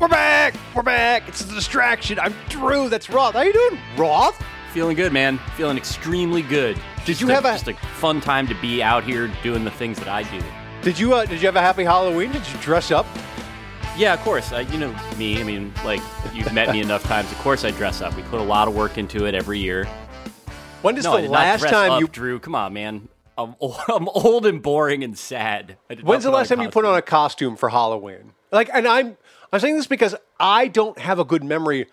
[0.00, 0.54] We're back.
[0.74, 1.28] We're back.
[1.28, 2.18] It's a distraction.
[2.18, 2.88] I'm Drew.
[2.88, 3.34] That's Roth.
[3.34, 4.40] How you doing, Roth?
[4.72, 5.38] Feeling good, man.
[5.56, 6.76] Feeling extremely good.
[7.06, 9.70] Did you Just have a- just a fun time to be out here doing the
[9.70, 10.40] things that I do?
[10.82, 12.32] Did you uh, did you have a happy Halloween?
[12.32, 13.06] Did you dress up?
[13.96, 14.52] Yeah, of course.
[14.52, 15.40] I, you know me.
[15.40, 16.00] I mean, like
[16.34, 17.30] you've met me enough times.
[17.30, 18.14] Of course, I dress up.
[18.16, 19.86] We put a lot of work into it every year.
[20.82, 22.08] When is No, the last time up, you?
[22.08, 22.38] Drew?
[22.40, 23.08] Come on, man.
[23.38, 25.76] I'm old, I'm old and boring and sad.
[25.88, 28.32] I did not When's the last a time you put on a costume for Halloween?
[28.50, 29.16] Like, and I'm
[29.54, 31.86] I'm saying this because I don't have a good memory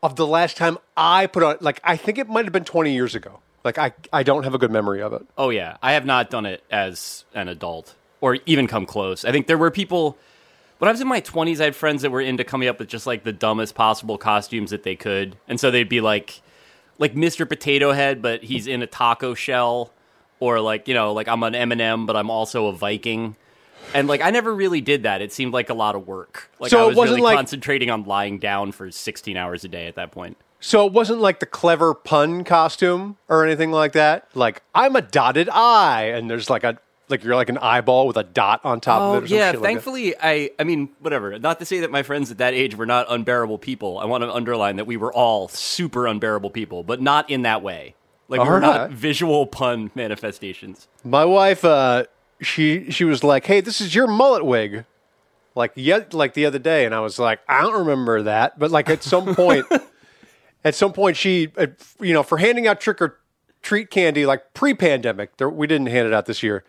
[0.00, 1.56] of the last time I put on.
[1.60, 3.40] Like, I think it might have been 20 years ago.
[3.64, 5.26] Like, I I don't have a good memory of it.
[5.36, 9.24] Oh yeah, I have not done it as an adult or even come close.
[9.24, 10.16] I think there were people
[10.78, 12.88] when I was in my 20s I had friends that were into coming up with
[12.88, 15.36] just like the dumbest possible costumes that they could.
[15.48, 16.42] And so they'd be like
[16.98, 17.48] like Mr.
[17.48, 19.92] Potato Head but he's in a taco shell
[20.38, 23.34] or like, you know, like I'm an M&M but I'm also a Viking.
[23.92, 25.20] And like I never really did that.
[25.22, 26.50] It seemed like a lot of work.
[26.58, 29.64] Like So I it was wasn't really like- concentrating on lying down for 16 hours
[29.64, 30.36] a day at that point.
[30.60, 34.28] So it wasn't like the clever pun costume or anything like that.
[34.34, 36.78] Like I'm a dotted eye, and there's like a
[37.10, 39.24] like you're like an eyeball with a dot on top of it.
[39.24, 39.66] Or some Oh, yeah, shit like that.
[39.68, 41.38] thankfully, I I mean, whatever.
[41.38, 43.98] Not to say that my friends at that age were not unbearable people.
[43.98, 47.60] I want to underline that we were all super unbearable people, but not in that
[47.62, 47.94] way.
[48.28, 48.90] Like we were Alright.
[48.90, 50.88] not visual pun manifestations.
[51.04, 52.04] My wife, uh,
[52.40, 54.84] she she was like, "Hey, this is your mullet wig,"
[55.54, 58.70] like yet like the other day, and I was like, "I don't remember that," but
[58.70, 59.66] like at some point,
[60.64, 61.66] at some point, she, uh,
[62.00, 63.20] you know, for handing out trick or
[63.62, 66.64] treat candy, like pre-pandemic, there, we didn't hand it out this year,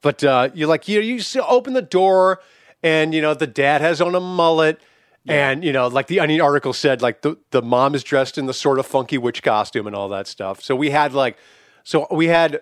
[0.00, 2.40] but uh, you like you know, you open the door,
[2.82, 4.80] and you know the dad has on a mullet.
[5.24, 8.46] And you know, like the Onion article said, like the, the mom is dressed in
[8.46, 10.60] the sort of funky witch costume and all that stuff.
[10.60, 11.36] So we had like,
[11.84, 12.60] so we had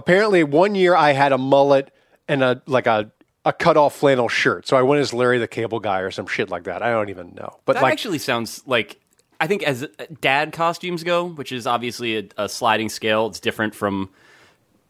[0.00, 1.92] apparently one year I had a mullet
[2.26, 3.12] and a like a
[3.44, 4.66] a cut off flannel shirt.
[4.66, 6.82] So I went as Larry the Cable Guy or some shit like that.
[6.82, 7.60] I don't even know.
[7.66, 8.98] But That like actually sounds like
[9.40, 9.88] I think as uh,
[10.20, 13.26] dad costumes go, which is obviously a, a sliding scale.
[13.26, 14.10] It's different from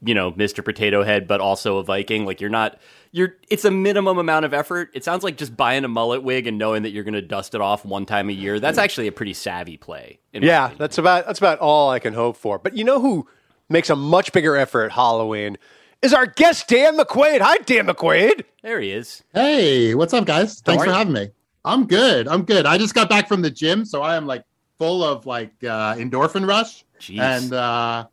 [0.03, 0.65] you know Mr.
[0.65, 2.25] Potato Head, but also a Viking.
[2.25, 2.79] Like you're not
[3.11, 3.35] you're.
[3.51, 4.91] It's a minimum amount of effort.
[4.95, 7.57] It sounds like just buying a mullet wig and knowing that you're going to dust
[7.57, 8.61] it off one time a year.
[8.61, 10.21] That's actually a pretty savvy play.
[10.33, 12.61] yeah, that's about that's about all I can hope for.
[12.61, 13.29] But you know who
[13.71, 15.57] makes a much bigger effort at Halloween
[16.03, 17.41] is our guest Dan McQuade.
[17.41, 18.45] Hi, Dan McQuade.
[18.63, 19.23] there he is.
[19.33, 20.61] Hey, what's up, guys?
[20.61, 20.95] Thanks for you?
[20.97, 21.31] having me.
[21.65, 22.27] I'm good.
[22.27, 22.67] I'm good.
[22.67, 24.45] I just got back from the gym, so I am like
[24.79, 27.21] full of like uh, endorphin rush, Jeez.
[27.21, 28.07] and uh,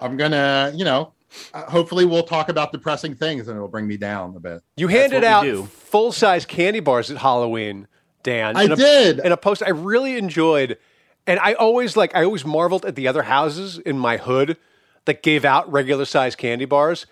[0.00, 1.12] I'm gonna, you know,
[1.52, 4.60] uh, hopefully we'll talk about depressing things, and it'll bring me down a bit.
[4.76, 7.86] You handed out full size candy bars at Halloween,
[8.24, 8.56] Dan.
[8.56, 9.20] I in a- did.
[9.20, 10.76] in a post I really enjoyed,
[11.28, 14.56] and I always like I always marveled at the other houses in my hood
[15.06, 17.06] that gave out regular size candy bars,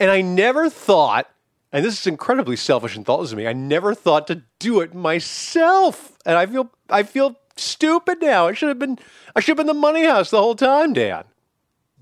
[0.00, 1.28] and I never thought,
[1.72, 4.94] and this is incredibly selfish and thoughtless of me, I never thought to do it
[4.94, 8.48] myself, and I feel I feel stupid now.
[8.48, 8.98] I should have been
[9.36, 11.24] I should have been the money house the whole time, Dan.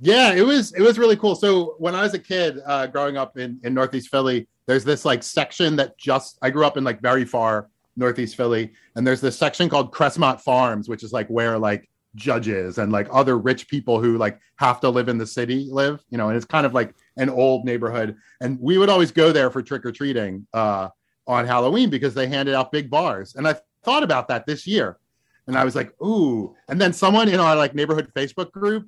[0.00, 1.34] Yeah, it was it was really cool.
[1.34, 5.04] So when I was a kid, uh, growing up in in Northeast Philly, there's this
[5.04, 9.20] like section that just I grew up in like very far Northeast Philly, and there's
[9.20, 13.68] this section called Crestmont Farms, which is like where like judges and like other rich
[13.68, 16.66] people who like have to live in the city live, you know, and it's kind
[16.66, 18.16] of like an old neighborhood.
[18.40, 20.88] And we would always go there for trick or treating uh,
[21.26, 23.34] on Halloween because they handed out big bars.
[23.34, 24.98] And I thought about that this year,
[25.46, 26.54] and I was like, ooh.
[26.68, 28.86] And then someone in our like neighborhood Facebook group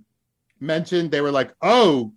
[0.60, 2.12] mentioned they were like, "Oh,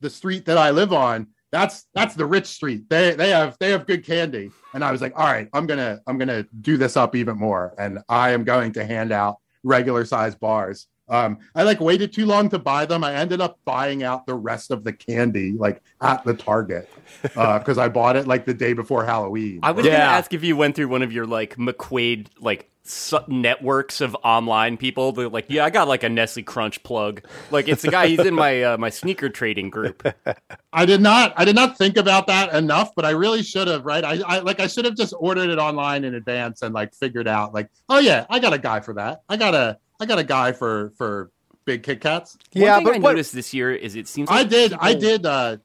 [0.00, 2.88] the street that I live on, that's that's the rich street.
[2.88, 6.00] They they have they have good candy." And I was like, "All right, I'm to
[6.06, 10.04] I'm to do this up even more and I am going to hand out regular
[10.04, 13.02] size bars." Um, I like waited too long to buy them.
[13.04, 16.88] I ended up buying out the rest of the candy like at the Target
[17.22, 19.60] because I bought it like the day before Halloween.
[19.62, 19.92] I was Yeah.
[19.92, 24.00] going to ask if you went through one of your like McQuade like su- networks
[24.00, 25.12] of online people.
[25.12, 27.22] They're like, yeah, I got like a Nestle Crunch plug.
[27.50, 28.08] Like it's the guy.
[28.08, 30.06] He's in my uh, my sneaker trading group.
[30.72, 31.32] I did not.
[31.36, 33.84] I did not think about that enough, but I really should have.
[33.86, 34.04] Right?
[34.04, 34.60] I, I like.
[34.60, 37.98] I should have just ordered it online in advance and like figured out like, oh
[37.98, 39.22] yeah, I got a guy for that.
[39.28, 39.78] I got a.
[40.00, 41.30] I got a guy for for
[41.64, 42.38] big Kit Kats.
[42.52, 44.72] Yeah, One thing but I what, noticed this year is it seems I like did.
[44.74, 45.26] I did.
[45.26, 45.58] uh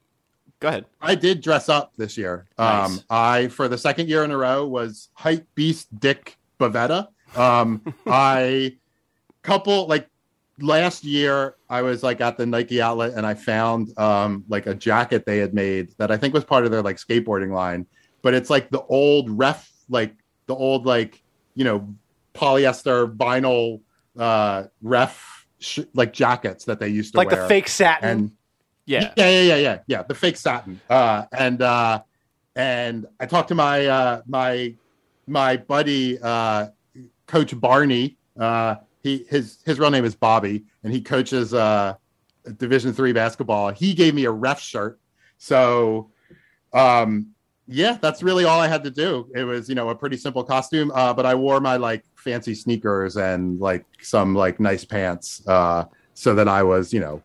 [0.60, 0.86] Go ahead.
[1.02, 2.46] I did dress up this year.
[2.58, 7.10] Um, I for the second year in a row was hype beast Dick Bavetta.
[7.36, 8.78] Um, I
[9.42, 10.08] couple like
[10.62, 14.74] last year I was like at the Nike outlet and I found um like a
[14.74, 17.86] jacket they had made that I think was part of their like skateboarding line,
[18.22, 20.16] but it's like the old ref like
[20.46, 21.22] the old like
[21.56, 21.94] you know
[22.34, 23.82] polyester vinyl
[24.18, 28.10] uh ref sh- like jackets that they used to like wear the fake satin.
[28.10, 28.32] and
[28.86, 29.14] Yeah.
[29.16, 30.04] yeah, yeah, yeah, yeah, yeah.
[30.04, 30.80] The fake satin.
[30.90, 32.04] Uh, and uh,
[32.56, 34.76] and I talked to my uh, my
[35.26, 36.68] my buddy uh,
[37.28, 38.18] Coach Barney.
[38.40, 41.96] Uh, he his his real name is Bobby, and he coaches uh,
[42.58, 43.70] Division three basketball.
[43.72, 45.00] He gave me a ref shirt,
[45.38, 46.12] so
[46.74, 47.34] um,
[47.68, 49.30] yeah, that's really all I had to do.
[49.34, 52.56] It was you know a pretty simple costume, uh, but I wore my like fancy
[52.56, 57.22] sneakers and like some like nice pants, uh, so that I was you know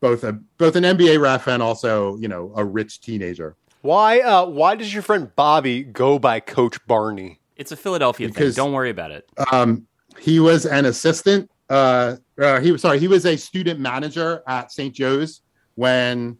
[0.00, 3.56] both a both an NBA ref and also you know a rich teenager.
[3.82, 4.20] Why?
[4.20, 7.40] Uh, why does your friend Bobby go by Coach Barney?
[7.56, 8.64] It's a Philadelphia Because- thing.
[8.64, 9.28] Don't worry about it.
[9.52, 9.86] Um,
[10.18, 11.50] he was an assistant.
[11.68, 12.98] Uh, uh, he was sorry.
[12.98, 14.94] He was a student manager at St.
[14.94, 15.42] Joe's
[15.74, 16.36] when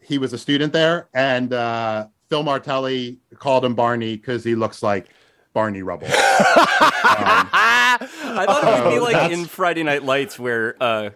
[0.00, 4.82] he was a student there, and uh, Phil Martelli called him Barney because he looks
[4.82, 5.08] like
[5.54, 6.08] Barney Rubble.
[7.12, 7.48] Um,
[8.38, 11.10] I thought it would be Oh, like that's- in Friday Night Lights where uh,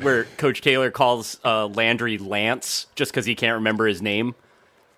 [0.00, 4.34] where Coach Taylor calls uh, Landry Lance just because he can't remember his name.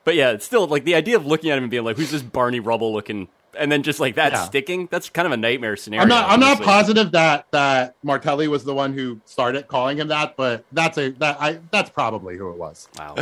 [0.04, 2.12] But yeah, it's still like the idea of looking at him and being like, "Who's
[2.12, 3.26] this Barney Rubble looking?"
[3.58, 4.44] And then just like that Yeah.
[4.44, 4.86] sticking.
[4.90, 6.02] That's kind of a nightmare scenario.
[6.02, 6.30] I'm not.
[6.30, 10.64] I'm not positive that that Martelli was the one who started calling him that, but
[10.72, 12.88] that's a that I that's probably who it was.
[12.98, 13.14] Wow.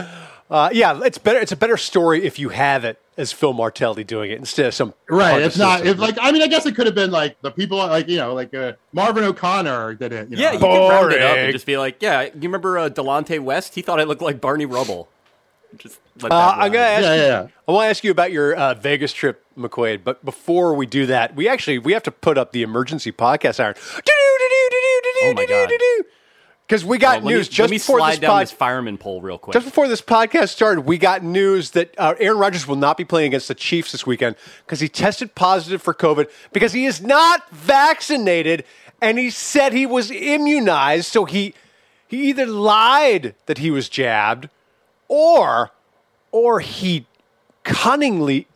[0.50, 1.38] Uh, yeah, it's better.
[1.40, 4.74] It's a better story if you have it as Phil Martelli doing it instead of
[4.74, 5.40] some Right.
[5.42, 5.80] It's not.
[5.82, 5.94] assistant.
[5.94, 8.16] If like I mean, I guess it could have been like the people like you
[8.16, 10.30] know like uh, Marvin O'Connor did it.
[10.30, 10.42] You know?
[10.42, 11.44] Yeah, you can round it up Boring.
[11.44, 13.74] and just be like, "Yeah, you remember uh, Delonte West?
[13.74, 15.08] He thought I looked like Barney Rubble."
[15.76, 16.64] Just let that Uh, ride.
[16.66, 17.48] I'm gonna ask yeah, you, yeah, yeah.
[17.68, 20.04] I want to ask you about your uh, Vegas trip, McQuade.
[20.04, 23.58] But before we do that, we actually we have to put up the emergency podcast
[23.58, 23.74] iron.
[25.26, 25.70] Oh my God.
[26.66, 28.96] Because we got me- news let just me before slide this down pod- this fireman
[28.96, 29.52] pole real quick.
[29.52, 33.04] just before this podcast started, we got news that uh, Aaron Rodgers will not be
[33.04, 37.02] playing against the Chiefs this weekend because he tested positive for COVID because he is
[37.02, 38.64] not vaccinated
[39.02, 41.06] and he said he was immunized.
[41.06, 41.54] So he
[42.08, 44.48] he either lied that he was jabbed
[45.08, 45.70] or
[46.32, 47.06] or he
[47.62, 48.46] cunningly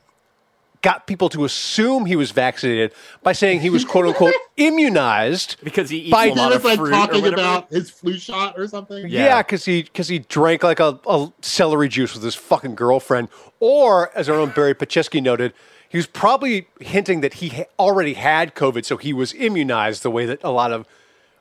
[0.82, 2.92] got people to assume he was vaccinated
[3.22, 6.64] by saying he was quote unquote immunized because he eats By- a He lot of
[6.64, 7.34] like fruit talking whatever.
[7.40, 9.08] about his flu shot or something.
[9.08, 9.24] Yeah.
[9.24, 13.28] Yeah, because he because he drank like a, a celery juice with his fucking girlfriend,
[13.60, 15.52] or as our own Barry Petchesky noted,
[15.88, 20.10] he was probably hinting that he ha- already had COVID, so he was immunized the
[20.10, 20.86] way that a lot of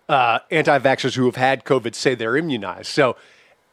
[0.10, 2.88] uh, anti-vaxxers who have had COVID say they're immunized.
[2.88, 3.18] So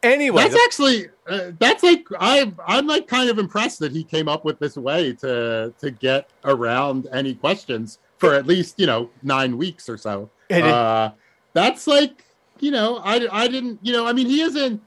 [0.05, 4.27] anyway, That's actually uh, that's like I I'm like kind of impressed that he came
[4.27, 9.09] up with this way to to get around any questions for at least you know
[9.23, 10.29] nine weeks or so.
[10.71, 11.11] Uh,
[11.53, 12.25] that's like
[12.59, 14.79] you know I I didn't you know I mean he is in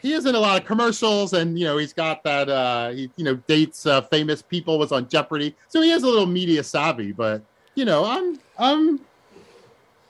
[0.00, 3.10] he is in a lot of commercials and you know he's got that uh he
[3.16, 6.62] you know dates uh, famous people was on Jeopardy so he has a little media
[6.64, 7.42] savvy but
[7.74, 9.00] you know I'm I'm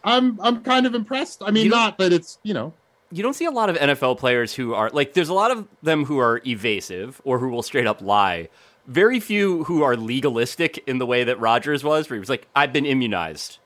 [0.04, 1.42] I'm I'm kind of impressed.
[1.44, 2.72] I mean You not that it's you know
[3.12, 5.68] you don't see a lot of NFL players who are like there's a lot of
[5.82, 8.48] them who are evasive or who will straight up lie.
[8.86, 12.48] Very few who are legalistic in the way that Rodgers was, where he was like,
[12.56, 13.58] "I've been immunized,"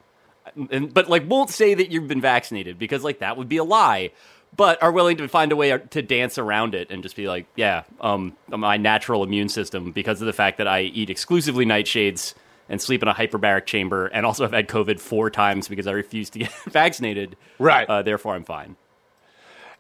[0.71, 3.65] and but like won't say that you've been vaccinated because like that would be a
[3.65, 4.11] lie.
[4.57, 7.47] But are willing to find a way to dance around it and just be like,
[7.57, 12.35] "Yeah, um, my natural immune system because of the fact that I eat exclusively nightshades."
[12.69, 15.93] And sleep in a hyperbaric chamber, and also have had COVID four times because I
[15.93, 17.37] refused to get vaccinated.
[17.61, 17.89] Right.
[17.89, 18.75] Uh, therefore, I'm fine.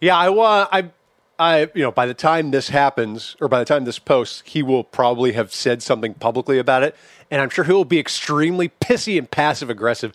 [0.00, 0.90] Yeah, I want I.
[1.38, 4.62] I, you know, by the time this happens, or by the time this posts, he
[4.62, 6.96] will probably have said something publicly about it,
[7.31, 10.15] and I'm sure he will be extremely pissy and passive aggressive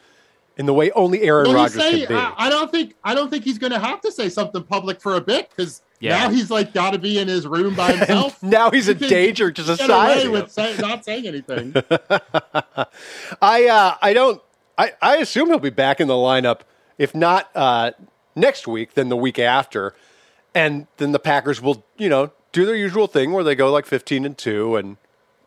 [0.57, 2.15] in the way only Aaron Well, Rodgers he's can be.
[2.15, 4.99] I, I don't think I don't think he's going to have to say something public
[4.99, 6.17] for a bit because Yeah.
[6.23, 8.41] now he's like got to be in his room by himself.
[8.41, 10.27] now he's a He can danger to get society.
[10.27, 11.71] away with say, not saying anything.
[13.41, 14.41] I uh, I don't
[14.75, 16.61] I, I assume he'll be back in the lineup.
[16.97, 17.91] If not uh,
[18.35, 19.93] next week, then the week after,
[20.55, 23.85] and then the Packers will you know do their usual thing where they go like
[23.85, 24.97] fifteen and two and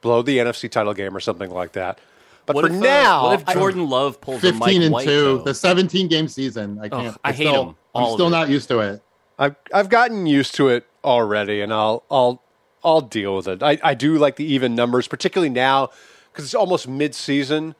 [0.01, 1.99] blow the NFC title game or something like that.
[2.47, 4.83] But What for if, uh, now, what if I- Jordan Love pulls a Mike Fifteen
[4.83, 5.39] and White, two, though?
[5.39, 6.79] the seventeen game season.
[6.81, 7.17] I can't.
[7.25, 8.31] I I'm hate still, him, all I'm still it.
[8.31, 9.03] not used to it.
[9.39, 12.43] I've I've gotten used to it already, and I'll I'll
[12.85, 13.63] I'll deal with it.
[13.63, 15.89] I, I do like the even numbers, particularly now
[16.31, 17.75] because it's almost mid season,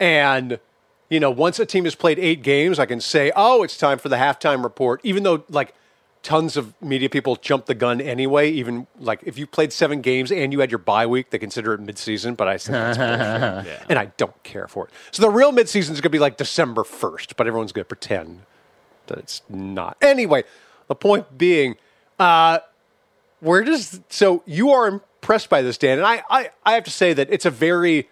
[0.00, 0.58] and
[1.08, 3.98] you know once a team has played eight games, I can say, oh, it's time
[3.98, 5.00] for the halftime report.
[5.04, 5.74] Even though like
[6.22, 8.50] tons of media people jump the gun anyway.
[8.50, 11.72] Even like if you played seven games and you had your bye week, they consider
[11.74, 12.36] it midseason.
[12.36, 12.98] But I think that's
[13.64, 14.92] bullshit, and I don't care for it.
[15.10, 17.88] So the real midseason is going to be like December first, but everyone's going to
[17.88, 18.42] pretend
[19.06, 19.96] that it's not.
[20.02, 20.44] Anyway,
[20.88, 21.76] the point being,
[22.18, 22.58] uh,
[23.40, 25.98] where does so you are impressed by this, Dan?
[25.98, 28.08] And I, I, I have to say that it's a very,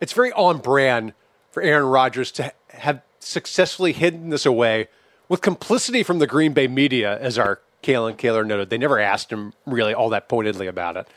[0.00, 1.12] it's very on brand
[1.58, 4.86] for Aaron Rodgers to have successfully hidden this away
[5.28, 8.70] with complicity from the Green Bay media, as our Kalyn Kahler noted.
[8.70, 11.08] They never asked him really all that pointedly about it,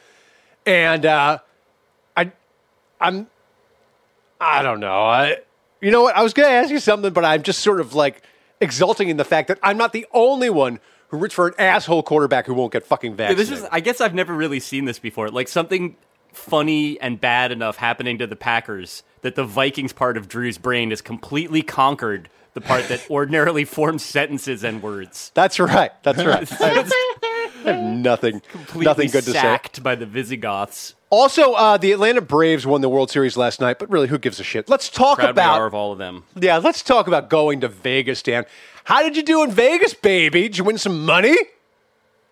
[0.65, 1.38] and uh,
[2.17, 2.31] I,
[3.00, 3.27] I'm
[4.39, 5.01] I don't know.
[5.03, 5.38] I,
[5.79, 6.15] you know what?
[6.15, 8.24] I was going to ask you something, but I'm just sort of like
[8.60, 10.79] exulting in the fact that I'm not the only one
[11.10, 13.48] who roots for an asshole quarterback who won't get fucking Yeah, vaccinated.
[13.53, 13.69] this is.
[13.71, 15.29] I guess I've never really seen this before.
[15.29, 15.95] Like something
[16.33, 20.89] funny and bad enough happening to the Packers that the Vikings part of Drew's brain
[20.89, 25.31] has completely conquered the part that ordinarily forms sentences and words.
[25.33, 25.91] That's right.
[26.03, 26.51] That's right.
[26.61, 26.69] I
[27.65, 29.39] have, nothing, Completely nothing good to say.
[29.39, 30.95] sacked by the Visigoths.
[31.11, 34.39] Also, uh, the Atlanta Braves won the World Series last night, but really, who gives
[34.39, 34.67] a shit?
[34.69, 36.23] Let's talk Proud about of all of them.
[36.35, 36.57] yeah.
[36.57, 38.45] Let's talk about going to Vegas, Dan.
[38.85, 40.43] How did you do in Vegas, baby?
[40.43, 41.35] Did you win some money?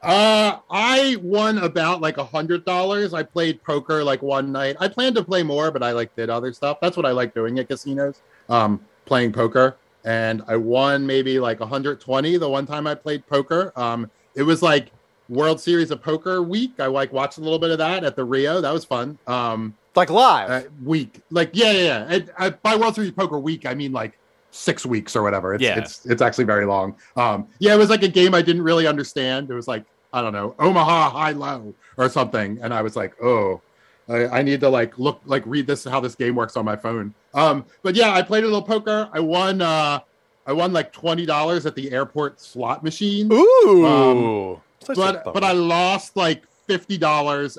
[0.01, 3.13] Uh, I won about like a hundred dollars.
[3.13, 4.77] I played poker like one night.
[4.79, 6.79] I planned to play more, but I like did other stuff.
[6.81, 8.21] That's what I like doing at casinos.
[8.47, 9.75] Um, playing poker,
[10.05, 13.73] and I won maybe like 120 the one time I played poker.
[13.75, 14.91] Um, it was like
[15.27, 16.73] World Series of Poker week.
[16.79, 18.61] I like watched a little bit of that at the Rio.
[18.61, 19.17] That was fun.
[19.27, 20.49] Um, Like live?
[20.49, 21.81] uh, week, like yeah, yeah.
[22.07, 22.15] yeah.
[22.15, 24.17] It, I, by World Series of Poker week, I mean like
[24.51, 25.53] six weeks or whatever.
[25.53, 25.79] It's, Yeah.
[25.79, 26.95] it's it's actually very long.
[27.15, 29.49] Um, yeah, it was like a game I didn't really understand.
[29.49, 33.13] It was like I don't know Omaha High Low or something, and I was like,
[33.23, 33.61] oh,
[34.07, 36.75] I, I need to like look like read this how this game works on my
[36.75, 37.13] phone.
[37.33, 39.09] Um, but yeah, I played a little poker.
[39.13, 39.61] I won.
[39.61, 39.99] Uh,
[40.47, 44.59] I won like twenty dollars at the airport slot machine Ooh.
[44.87, 47.57] Nice but but I lost like fifty dollars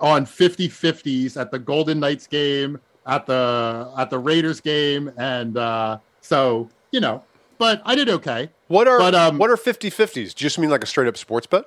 [0.00, 5.98] on 50-50s at the Golden Knights game, at the at the Raiders game, and uh,
[6.22, 7.22] so you know,
[7.58, 8.50] but I did okay.
[8.68, 10.14] what are but, um, what are 50-50s?
[10.14, 11.64] Do you just mean like a straight up sports bet?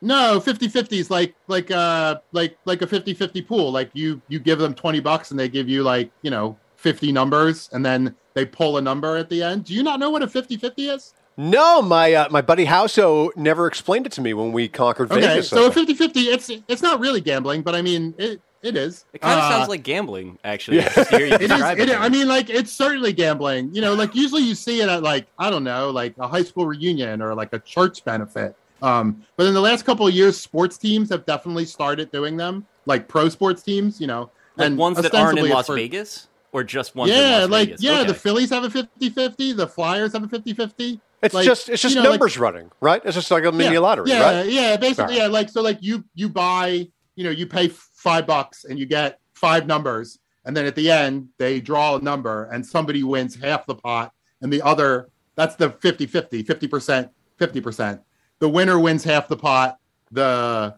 [0.00, 3.70] No, 50-50s like like uh like like a 50-50 pool.
[3.72, 7.10] Like you you give them 20 bucks and they give you like, you know, 50
[7.12, 9.64] numbers and then they pull a number at the end.
[9.64, 11.14] Do you not know what a 50-50 is?
[11.36, 15.20] No, my uh, my buddy Houso never explained it to me when we conquered Okay,
[15.20, 15.48] Vegas.
[15.48, 19.04] so a 50-50 it's it's not really gambling, but I mean it it is.
[19.12, 20.78] It kind of Uh, sounds like gambling, actually.
[20.78, 20.92] Yeah.
[20.92, 21.50] just to hear you It is.
[21.50, 22.00] It, it.
[22.00, 23.74] I mean, like it's certainly gambling.
[23.74, 26.42] You know, like usually you see it at like I don't know, like a high
[26.42, 28.56] school reunion or like a church benefit.
[28.82, 32.64] Um, but in the last couple of years, sports teams have definitely started doing them,
[32.86, 34.00] like pro sports teams.
[34.00, 37.10] You know, like and ones that aren't in Las for- Vegas, or just ones.
[37.10, 37.82] in Yeah, Las like Vegas?
[37.82, 38.18] yeah, the Okay.
[38.18, 41.00] Phillies have a 50-50, the Flyers have a 50-50.
[41.22, 43.02] it's like, just it's just you know, like- numbers running, right?
[43.04, 44.48] It's just like a mini yeah, lottery, yeah, right?
[44.48, 45.22] Yeah, basically, Right.
[45.22, 45.26] yeah.
[45.26, 46.86] Like so, like you you buy,
[47.16, 47.68] you know, you pay
[47.98, 52.00] five bucks and you get five numbers, and then at the end they draw a
[52.00, 57.10] number, and somebody wins half the pot, and the other that's the 50-50, 50 percent,
[57.36, 58.00] fifty percent.
[58.40, 59.78] The winner wins half the pot.
[60.10, 60.74] The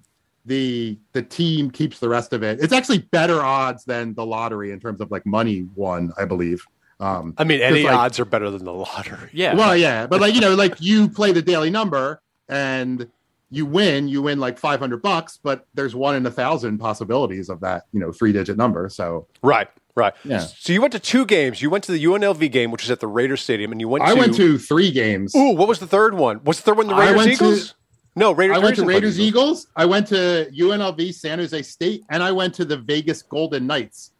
[0.47, 2.61] the the team keeps the rest of it.
[2.61, 6.67] It's actually better odds than the lottery in terms of like money won, I believe.
[6.99, 9.31] Um, I mean, any like- odds are better than the lottery.
[9.33, 9.55] Yeah.
[9.55, 13.09] well, yeah, but like you know, like you play the daily number and
[13.51, 17.49] you win, you win like five hundred bucks, but there's one in a thousand possibilities
[17.49, 18.89] of that, you know, three digit number.
[18.89, 20.15] So Right, right.
[20.25, 20.39] Yeah.
[20.39, 21.61] So you went to two games.
[21.61, 24.05] You went to the UNLV game, which was at the Raiders Stadium, and you went
[24.05, 25.35] to I to went to three games.
[25.35, 26.43] Ooh, what was the third one?
[26.45, 27.75] Was the third one the Raiders went to- Eagles?
[28.17, 28.57] no, Raiders.
[28.57, 29.67] I went to Raiders Eagles.
[29.77, 34.13] I went to UNLV San Jose State, and I went to the Vegas Golden Knights.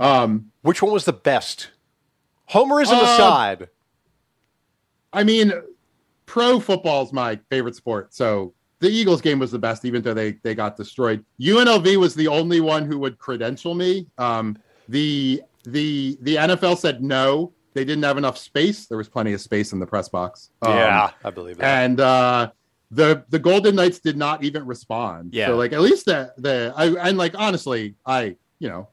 [0.00, 1.70] Um, Which one was the best?
[2.50, 3.68] Homerism Uh, aside,
[5.12, 5.52] I mean,
[6.26, 10.14] pro football is my favorite sport, so the Eagles game was the best, even though
[10.14, 11.24] they they got destroyed.
[11.40, 14.06] UNLV was the only one who would credential me.
[14.18, 18.86] Um, the the the NFL said no, they didn't have enough space.
[18.86, 20.50] There was plenty of space in the press box.
[20.62, 21.84] Um, yeah, I believe that.
[21.84, 22.50] and uh,
[22.90, 25.34] the the Golden Knights did not even respond.
[25.34, 25.48] Yeah.
[25.48, 28.88] So like at least the the I and like honestly, I you know,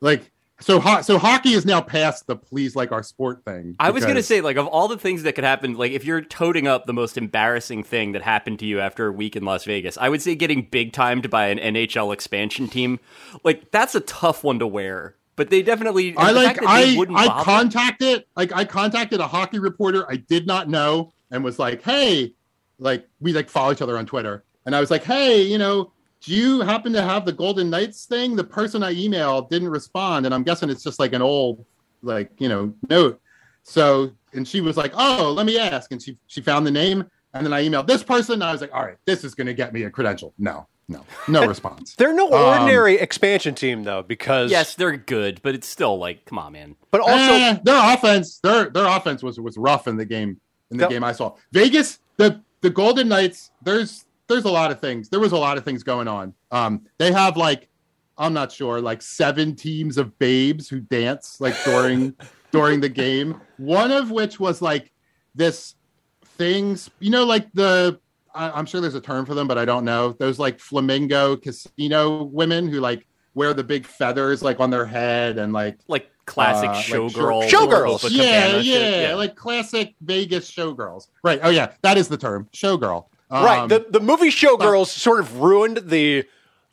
[0.00, 3.76] like so ho- so hockey is now past the please like our sport thing.
[3.78, 6.20] I was gonna say, like, of all the things that could happen, like, if you're
[6.20, 9.64] toting up the most embarrassing thing that happened to you after a week in Las
[9.64, 13.00] Vegas, I would say getting big timed by an NHL expansion team,
[13.44, 15.16] like, that's a tough one to wear.
[15.36, 19.20] But they definitely, I the like fact that they I I contacted like I contacted
[19.20, 22.34] a hockey reporter I did not know and was like, hey,
[22.78, 25.92] like we like follow each other on Twitter, and I was like, hey, you know,
[26.20, 28.36] do you happen to have the Golden Knights thing?
[28.36, 31.64] The person I emailed didn't respond, and I'm guessing it's just like an old
[32.02, 33.20] like you know note.
[33.62, 37.04] So and she was like, oh, let me ask, and she she found the name,
[37.34, 38.34] and then I emailed this person.
[38.34, 40.34] And I was like, all right, this is gonna get me a credential.
[40.38, 41.94] No, no, no response.
[41.96, 46.24] They're no um, ordinary expansion team though, because Yes, they're good, but it's still like,
[46.26, 46.76] come on, man.
[46.90, 50.76] but also Eh, their offense, their their offense was was rough in the game in
[50.76, 50.90] the Yep.
[50.90, 51.34] game I saw.
[51.52, 55.08] Vegas, the the Golden Knights, there's there's a lot of things.
[55.08, 56.34] There was a lot of things going on.
[56.50, 57.68] Um, they have like
[58.18, 62.14] I'm not sure, like seven teams of babes who dance like during
[62.50, 63.40] during the game.
[63.58, 64.92] One of which was like
[65.34, 65.74] this
[66.24, 68.00] things, you know, like the
[68.34, 70.12] I, I'm sure there's a term for them, but I don't know.
[70.12, 75.38] Those like flamingo casino women who like wear the big feathers like on their head
[75.38, 78.08] and like like classic Uh, like showgirl, show- Showgirls.
[78.10, 79.14] Yeah, yeah, yeah.
[79.14, 81.08] like classic Vegas showgirls.
[81.24, 81.40] Right.
[81.42, 83.06] Oh yeah, that is the term, showgirl.
[83.30, 83.58] Right.
[83.60, 86.24] Um, The the movie Showgirls sort of ruined the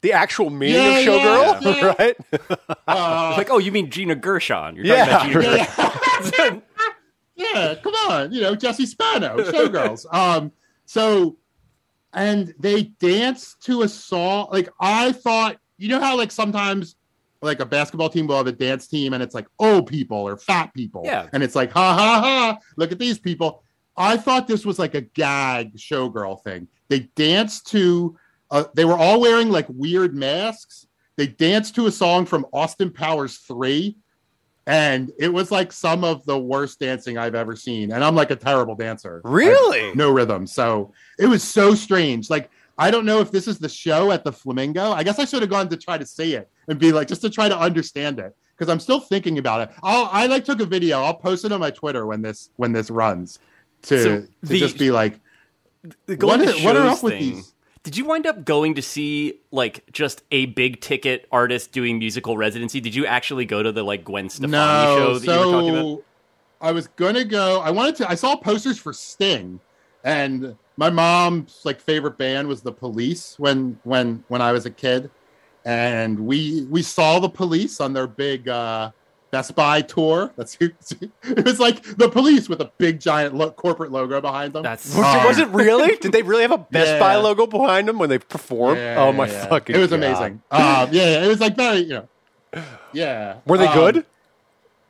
[0.02, 1.96] the actual meaning Yeah, of showgirl, yeah, yeah.
[2.00, 2.18] right?
[2.88, 4.76] uh, like, oh, you mean Gina Gershon?
[4.76, 6.62] You're Yeah, talking about Gina yeah, Gershon.
[7.36, 10.06] yeah, come on, you know, Jesse Spano, showgirls.
[10.14, 10.52] um,
[10.86, 11.38] so
[12.14, 14.48] and they dance to a song.
[14.52, 16.96] Like I thought, you know how like sometimes
[17.42, 20.38] like a basketball team will have a dance team and it's like old people or
[20.38, 21.04] fat people.
[21.06, 21.28] Yeah.
[21.34, 23.64] And it's like, ha ha ha, look at these people.
[23.98, 26.68] I thought this was like a gag showgirl thing.
[26.89, 28.18] They danced to
[28.50, 30.88] uh, they were all wearing like weird masks.
[31.18, 33.98] They danced to a song from Austin Powers 3
[34.68, 37.92] and it was like some of the worst dancing I've ever seen.
[37.94, 39.22] And I'm like a terrible dancer.
[39.24, 39.96] Really?
[39.96, 40.46] no rhythm.
[40.46, 42.30] So it was so strange.
[42.30, 44.92] Like I don't know if this is the show at the Flamingo.
[44.92, 47.22] I guess I should have gone to try to see it and be like just
[47.22, 49.75] to try to understand it because I'm still thinking about it.
[49.82, 51.01] I'll I like took a video.
[51.01, 53.39] I'll post it on my Twitter when this when this runs
[53.84, 55.20] to So to the- just be like
[56.08, 57.54] what are, what are up with thing- these?
[57.84, 62.36] Did you wind up going to see like just a big ticket artist doing musical
[62.36, 62.82] residency?
[62.82, 65.70] Did you actually go to the like Gwen Stefani show No, that you were talking
[65.70, 65.82] about?
[65.84, 66.04] so
[66.60, 67.62] I was gonna go.
[67.62, 68.10] I wanted to.
[68.10, 69.60] I saw posters for Sting,
[70.04, 74.72] and my mom's like favorite band was the Police when when when I was a
[74.72, 75.10] kid,
[75.64, 78.92] and we we saw the Police on their big uh,
[79.32, 80.32] Best Buy tour.
[80.38, 80.74] That's it
[81.46, 84.64] was like the Police with a big giant lo- corporate logo behind them.
[84.64, 85.96] That's Was, it, Um, was it really?
[85.98, 87.00] Did they really have a Best Yeah.
[87.00, 88.78] Buy logo behind them when they performed?
[88.80, 89.48] Yeah, oh my yeah, yeah.
[89.48, 89.76] fucking!
[89.76, 89.96] It was God.
[89.98, 90.42] amazing.
[90.52, 91.90] Um, yeah, yeah, it was like very you
[92.54, 93.38] know, yeah.
[93.46, 94.06] Were they Um, good?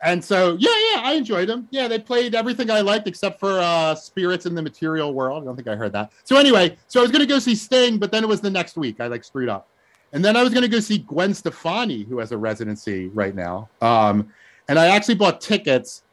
[0.03, 1.67] And so, yeah, yeah, I enjoyed them.
[1.71, 5.41] Yeah, they played everything I liked except for uh, Spirits in the Material World.
[5.41, 6.11] I don't think I heard that.
[6.23, 8.51] So anyway, so I was going to go see Sting, but then it was the
[8.51, 9.01] next week.
[9.01, 9.67] I like screwed up.
[10.13, 13.35] And then I was going to go see Gwen Stefani, who has a residency right
[13.35, 13.69] now.
[13.81, 14.31] Um,
[14.69, 16.03] and I actually bought tickets,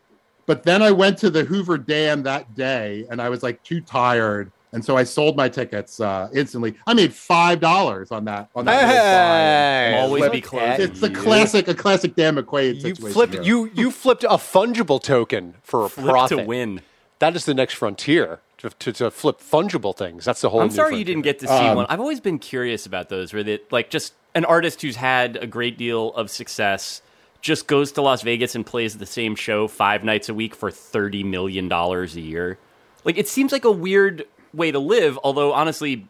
[0.47, 3.81] but then I went to the Hoover Dam that day, and I was like too
[3.81, 6.75] tired, and so I sold my tickets uh, instantly.
[6.87, 8.49] I made five dollars on that.
[8.57, 8.89] On that.
[8.89, 10.79] Hey, Always look be at close.
[10.81, 13.43] It's the classic, a classic Dan McQuade You flipped here.
[13.43, 16.39] you you flipped a fungible token for a flip profit.
[16.39, 16.81] to win.
[17.21, 20.25] That is the next frontier to, to, to flip fungible things.
[20.25, 20.61] That's the whole.
[20.61, 21.87] I'm sorry you didn't get to see Um, one.
[21.89, 25.47] I've always been curious about those, where they like just an artist who's had a
[25.47, 27.03] great deal of success
[27.41, 30.71] just goes to Las Vegas and plays the same show five nights a week for
[30.71, 32.59] thirty million dollars a year.
[33.05, 35.19] Like it seems like a weird way to live.
[35.23, 36.07] Although honestly,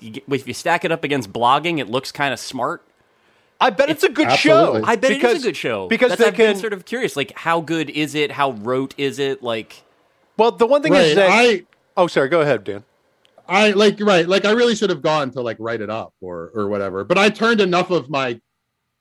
[0.00, 2.82] you get- if you stack it up against blogging, it looks kind of smart.
[3.60, 4.80] I bet it's a good Absolutely.
[4.82, 4.86] show.
[4.86, 6.84] I bet it because, is a good show because That's, they I've been sort of
[6.84, 8.32] curious, like how good is it?
[8.32, 9.42] How rote is it?
[9.42, 9.84] Like
[10.36, 11.30] well, the one thing Right, is that.
[11.30, 11.62] I,
[11.96, 12.28] oh, sorry.
[12.28, 12.84] Go ahead, Dan.
[13.46, 16.50] I like right, like I really should have gone to like write it up or
[16.54, 17.04] or whatever.
[17.04, 18.40] But I turned enough of my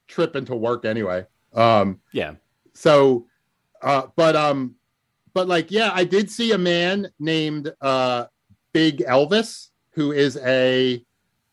[0.08, 1.26] trip into work anyway.
[1.54, 2.34] Um, yeah,
[2.74, 3.28] so,
[3.82, 4.76] uh, but um,
[5.34, 8.26] but like yeah, I did see a man named uh
[8.74, 11.04] Big Elvis who is a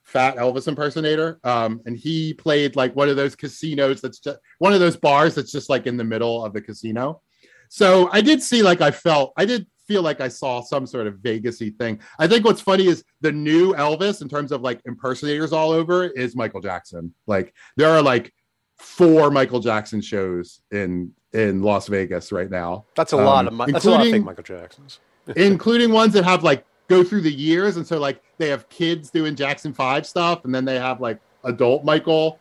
[0.03, 1.39] fat Elvis impersonator.
[1.45, 5.35] Um, and he played like one of those casinos that's just one of those bars
[5.35, 7.23] that's just like in the middle of the casino.
[7.69, 11.09] So I did see like I felt I did feel like I saw some sort
[11.09, 11.99] of Vegasy thing.
[12.21, 16.05] I think what's funny is the new Elvis in terms of like impersonators all over
[16.07, 17.13] is Michael Jackson.
[17.27, 18.33] Like there are like
[18.79, 23.53] four Michael Jackson shows in in Las Vegas right now, That's a Um, lot of.
[23.53, 25.01] Mi- That's a lot of fake Michael Jacksons.
[25.37, 29.11] including ones that have like go through the years and so like they have kids
[29.11, 32.39] doing Jackson 5 stuff and then they have like adult Michael.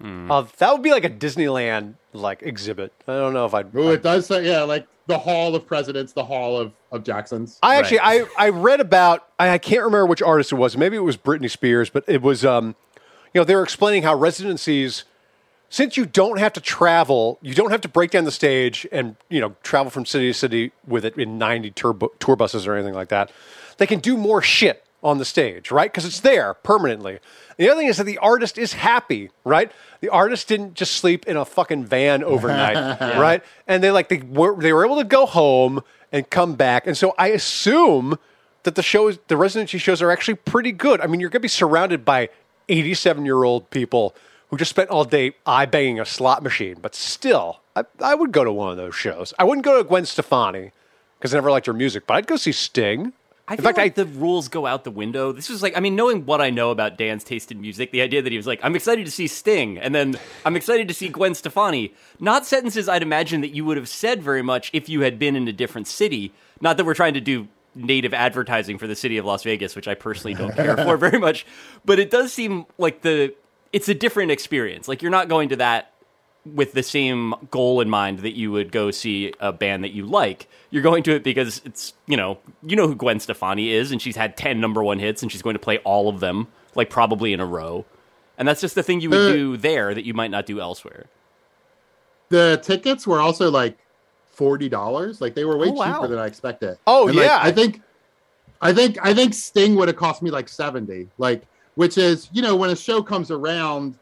[0.00, 0.28] Hmm.
[0.30, 2.92] Uh, that would be like a Disneyland like exhibit.
[3.06, 3.68] I don't know if I'd.
[3.74, 7.58] Oh, it does say yeah, like the Hall of Presidents, the Hall of of Jacksons.
[7.62, 10.76] I actually I, I read about I, I can't remember which artist it was.
[10.76, 12.74] Maybe it was Britney Spears, but it was um
[13.34, 15.04] you know they were explaining how residencies
[15.68, 19.16] since you don't have to travel, you don't have to break down the stage and
[19.28, 22.74] you know travel from city to city with it in 90 tour, tour buses or
[22.74, 23.30] anything like that.
[23.78, 25.90] They can do more shit on the stage, right?
[25.90, 27.20] Because it's there permanently.
[27.58, 29.70] The other thing is that the artist is happy, right?
[30.00, 33.42] The artist didn't just sleep in a fucking van overnight, right?
[33.68, 36.86] And they like they were they were able to go home and come back.
[36.86, 38.18] And so I assume
[38.64, 41.00] that the shows, the residency shows, are actually pretty good.
[41.00, 42.28] I mean, you're going to be surrounded by
[42.68, 44.14] 87 year old people
[44.48, 48.32] who just spent all day eye banging a slot machine, but still, I, I would
[48.32, 49.32] go to one of those shows.
[49.38, 50.72] I wouldn't go to Gwen Stefani
[51.18, 53.12] because I never liked her music, but I'd go see Sting.
[53.48, 55.30] I In fact, like I the rules go out the window.
[55.30, 58.02] This was like, I mean, knowing what I know about Dan's taste in music, the
[58.02, 60.94] idea that he was like, I'm excited to see Sting, and then I'm excited to
[60.94, 61.94] see Gwen Stefani.
[62.18, 65.36] Not sentences I'd imagine that you would have said very much if you had been
[65.36, 66.32] in a different city.
[66.60, 69.86] Not that we're trying to do native advertising for the city of Las Vegas, which
[69.86, 71.46] I personally don't care for very much,
[71.84, 73.34] but it does seem like the
[73.72, 74.88] it's a different experience.
[74.88, 75.92] Like you're not going to that
[76.54, 80.06] with the same goal in mind that you would go see a band that you
[80.06, 80.48] like.
[80.70, 84.00] You're going to it because it's, you know, you know who Gwen Stefani is and
[84.00, 86.88] she's had 10 number 1 hits and she's going to play all of them like
[86.90, 87.84] probably in a row.
[88.38, 90.60] And that's just the thing you would Uh, do there that you might not do
[90.60, 91.06] elsewhere.
[92.28, 93.78] The tickets were also like
[94.26, 95.20] forty dollars.
[95.20, 95.94] Like they were way Oh, wow.
[95.94, 96.76] cheaper than I expected.
[96.86, 97.38] Oh, And, like, yeah.
[97.40, 97.80] I think,
[98.60, 101.08] I think, I think Sting would have cost me like seventy.
[101.18, 101.42] Like,
[101.76, 103.96] which is you know when a show comes around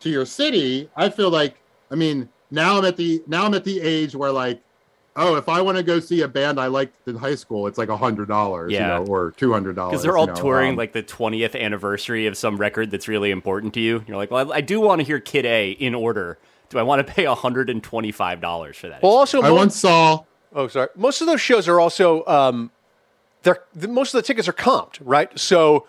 [0.00, 1.56] to your city, I feel like
[1.90, 4.60] I mean now I'm at the now I'm at the age where like.
[5.16, 7.78] Oh, if I want to go see a band I liked in high school, it's
[7.78, 8.98] like a hundred dollars, Yeah.
[8.98, 9.92] you know, or two hundred dollars.
[9.92, 13.06] Because they're all you know, touring um, like the 20th anniversary of some record that's
[13.06, 14.02] really important to you.
[14.08, 16.36] You're like, well, I, I do want to hear Kid A in order.
[16.68, 19.02] Do I want to pay $125 for that?
[19.04, 20.88] Well, also, I mo- once saw oh, sorry.
[20.96, 22.72] Most of those shows are also um,
[23.44, 25.38] they're the, most of the tickets are comped, right?
[25.38, 25.86] So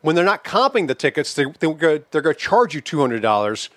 [0.00, 3.68] when they're not comping the tickets, they, they're going to charge you two hundred dollars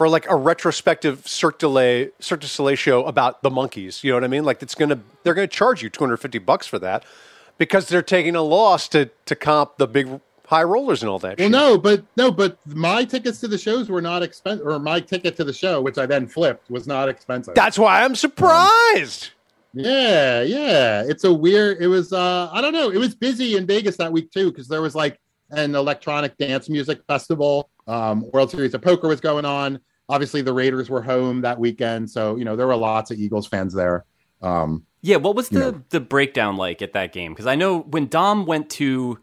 [0.00, 4.02] for like a retrospective Cirque du Soleil, Cirque du Soleil show about the monkeys.
[4.02, 4.44] You know what I mean?
[4.44, 7.04] Like it's gonna they're to charge you two hundred fifty bucks for that
[7.58, 10.08] because they're taking a loss to to comp the big
[10.46, 11.38] high rollers and all that.
[11.38, 11.52] Well, shit.
[11.52, 15.36] no, but no, but my tickets to the shows were not expensive, or my ticket
[15.36, 17.54] to the show, which I then flipped, was not expensive.
[17.54, 19.32] that's why I'm surprised.
[19.74, 21.04] yeah, yeah.
[21.06, 21.76] It's a weird.
[21.78, 22.14] It was.
[22.14, 22.90] uh I don't know.
[22.90, 26.70] It was busy in Vegas that week too because there was like an electronic dance
[26.70, 27.68] music festival.
[27.86, 29.78] Um, World Series of Poker was going on.
[30.10, 33.46] Obviously, the Raiders were home that weekend, so you know there were lots of Eagles
[33.46, 34.04] fans there.
[34.42, 35.82] Um, Yeah, what was the No.
[35.90, 37.32] the breakdown like at that game?
[37.32, 39.18] Because I know when Dom went to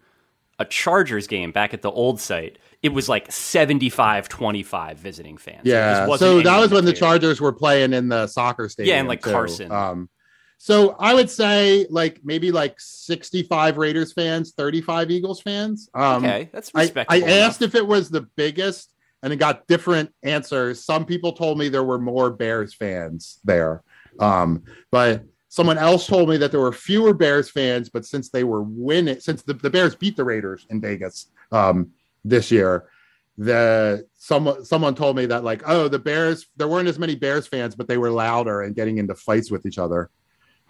[0.60, 5.62] a Chargers game back at the old site, it was like 75-25 visiting fans.
[5.64, 6.16] Yeah.
[6.16, 6.94] So that was when the.
[6.94, 8.94] Chargers were playing in the soccer stadium.
[8.94, 9.32] Yeah, and, like, too.
[9.32, 9.72] Carson.
[9.72, 10.10] Um,
[10.58, 15.90] so I would say like maybe like 65 Raiders fans, 35 Eagles fans.
[15.94, 18.92] Um, Okay, that's I, I asked if it was the biggest
[19.24, 20.84] and it got different answers.
[20.84, 23.84] Some people told me there were more Bears fans there.
[24.20, 28.44] Um, but someone else told me that there were fewer Bears fans, but since they
[28.44, 31.92] were winning, since the, the Bears beat the Raiders in Vegas um,
[32.24, 32.90] this year,
[33.38, 37.48] the someone someone told me that like, oh, the Bears there weren't as many Bears
[37.48, 40.10] fans, but they were louder and getting into fights with each other.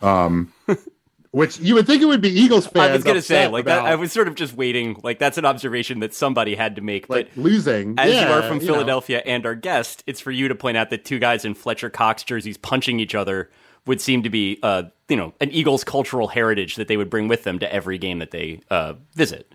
[0.02, 0.54] Um,
[1.38, 2.90] which you would think it would be Eagles fans.
[2.90, 3.86] I was gonna say like that.
[3.86, 5.00] I was sort of just waiting.
[5.04, 7.08] Like that's an observation that somebody had to make.
[7.10, 7.94] like but losing.
[8.00, 8.66] as Yeah, you are from know.
[8.66, 11.92] Philadelphia and our guest, it's for you to point out that two guys in Fletcher
[11.92, 13.52] Cox jerseys punching each other
[13.86, 17.28] would seem to be, uh, you know, an Eagles cultural heritage that they would bring
[17.28, 19.54] with them to every game that they uh, visit.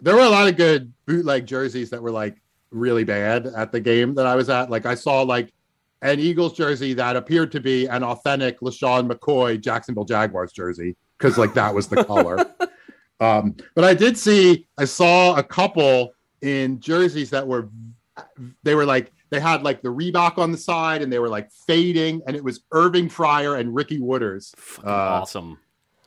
[0.00, 2.36] there were a lot of good bootleg jerseys that were like
[2.70, 4.68] really bad at the game that I was at.
[4.68, 5.52] Like I saw like
[6.02, 11.36] an Eagles jersey that appeared to be an authentic LeSean McCoy Jacksonville Jaguars jersey because
[11.38, 12.46] like that was the color.
[13.20, 17.68] um, but I did see I saw a couple in jerseys that were
[18.62, 21.50] they were like they had like the Reebok on the side and they were like
[21.66, 24.54] fading and it was Irving Fryar and Ricky Wooders.
[24.84, 25.58] Uh, awesome.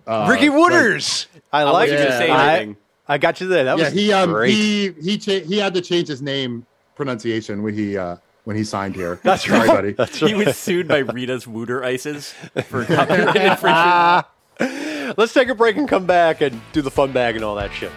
[0.07, 1.27] Uh, Ricky Wooders.
[1.53, 2.03] I I like wasn't it.
[2.05, 2.77] gonna say I- anything.
[3.07, 3.65] I got you there.
[3.65, 4.51] That yeah, was he um great.
[4.53, 8.63] he he cha- he had to change his name pronunciation when he uh when he
[8.63, 9.19] signed here.
[9.23, 9.67] That's Sorry, right.
[9.67, 9.91] buddy.
[9.93, 10.29] That's right.
[10.29, 12.33] He was sued by Rita's Wooter Ices
[12.65, 14.25] for copyright infringement.
[15.17, 17.73] Let's take a break and come back and do the fun bag and all that
[17.73, 17.91] shit.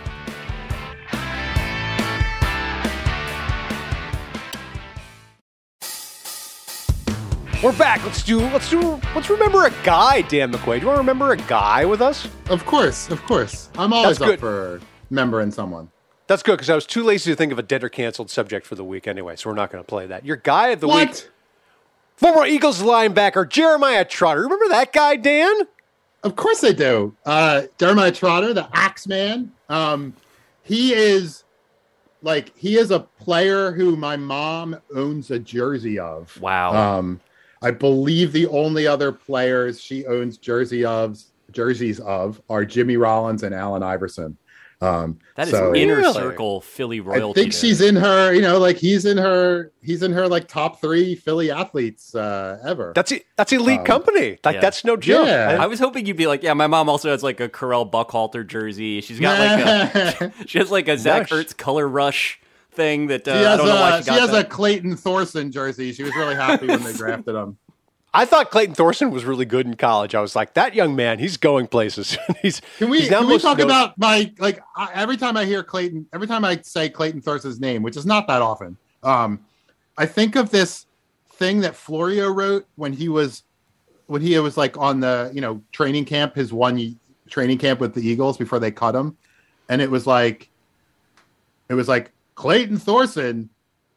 [7.63, 8.05] We're back.
[8.05, 8.41] Let's do.
[8.41, 9.01] Let's do.
[9.15, 10.21] Let's remember a guy.
[10.21, 10.81] Dan McQuade.
[10.81, 12.29] Do you want to remember a guy with us?
[12.51, 13.71] Of course, of course.
[13.79, 14.35] I'm always good.
[14.35, 15.91] up for remembering someone.
[16.27, 18.67] That's good because I was too lazy to think of a dead or canceled subject
[18.67, 19.37] for the week anyway.
[19.37, 20.25] So we're not going to play that.
[20.25, 21.29] Your guy of the week,
[22.17, 24.43] former Eagles linebacker Jeremiah Trotter.
[24.43, 25.55] Remember that guy, Dan?
[26.23, 27.15] Of course I do.
[27.27, 29.53] Uh Jeremiah Trotter, the Axeman.
[29.69, 30.15] Um
[30.63, 31.45] he is
[32.23, 36.41] like he is a player who my mom owns a jersey of.
[36.41, 36.99] Wow.
[36.99, 37.21] Um,
[37.63, 41.19] I believe the only other players she owns jersey of
[41.51, 44.37] jerseys of are Jimmy Rollins and Allen Iverson.
[44.85, 46.12] Um, that is so inner Really?
[46.12, 47.40] circle Philly royalty.
[47.40, 47.61] I think there.
[47.61, 48.33] she's in her.
[48.33, 49.73] You know, like he's in her.
[49.83, 52.92] He's in her like top three Philly athletes uh, ever.
[52.94, 54.38] That's e- that's elite Um, company.
[54.44, 54.61] Like yeah.
[54.61, 55.27] that's no joke.
[55.27, 55.57] Yeah.
[55.61, 58.47] I was hoping you'd be like, yeah, my mom also has like a Correll Buckhalter
[58.47, 59.01] jersey.
[59.01, 59.64] She's got like
[60.25, 61.47] a she has like a Zach Nice.
[61.53, 62.40] Ertz color rush
[62.73, 64.44] thing that uh, she I has, don't know why a, she she got has a.
[64.44, 65.92] Clayton Thorson jersey.
[65.92, 67.57] She was really happy when they drafted him.
[68.16, 70.14] I thought Clayton Thorson was really good in college.
[70.14, 72.16] I was like, that young man, he's going places.
[72.42, 75.37] he's Can we he's now can we talk no- about my like I, every time
[75.37, 78.77] I hear Clayton, every time I say Clayton Thorson's name, which is not that often,
[79.03, 79.44] um,
[79.98, 80.87] I think of this
[81.33, 83.42] thing that Florio wrote when he was
[84.07, 86.98] when he was like on the you know training camp, his one
[87.29, 89.16] training camp with the Eagles before they cut him,
[89.68, 90.48] and it was like
[91.68, 93.50] it was like Clayton Thorson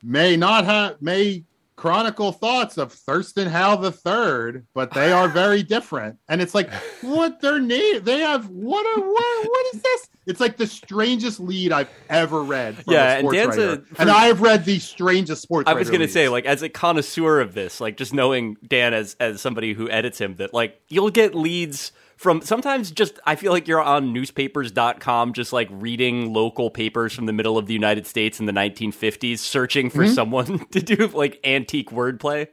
[0.04, 1.44] may not have may
[1.78, 6.18] chronicle thoughts of Thurston Howell the third, but they are very different.
[6.28, 6.70] And it's like,
[7.02, 8.04] what their name?
[8.04, 8.84] They have what?
[8.98, 9.48] A, what?
[9.50, 10.10] What is this?
[10.26, 12.76] It's like the strangest lead I've ever read.
[12.84, 13.84] From Yeah, a and Dan's a- writer.
[14.00, 15.70] and I have read the strangest sports.
[15.70, 19.16] I was gonna say, like, as a connoisseur of this, like, just knowing Dan as
[19.22, 23.52] as somebody who edits him, that like you'll get leads from sometimes just I feel
[23.52, 28.06] like you're on newspapers.com just like reading local papers from the middle of the United
[28.08, 29.98] States in the 1950s, searching Mm-hmm.
[30.00, 32.48] for someone to do like antique wordplay.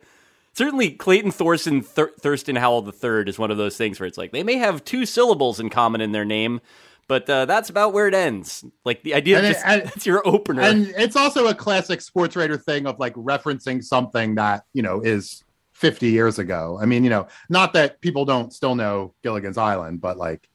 [0.53, 4.31] Certainly, Clayton Thorson Thur- Thurston Howell III is one of those things where it's like
[4.33, 6.61] they may have two syllables in common in their name,
[7.09, 8.65] but uh, that's about where it ends.
[8.85, 10.63] Like the idea And of just and- that's your opener.
[10.63, 15.01] and it's also a classic sports writer thing of like referencing something that you know
[15.01, 15.43] is
[15.85, 20.01] 50 years ago i mean you know not that people don't still know gilligan's island
[20.01, 20.49] but like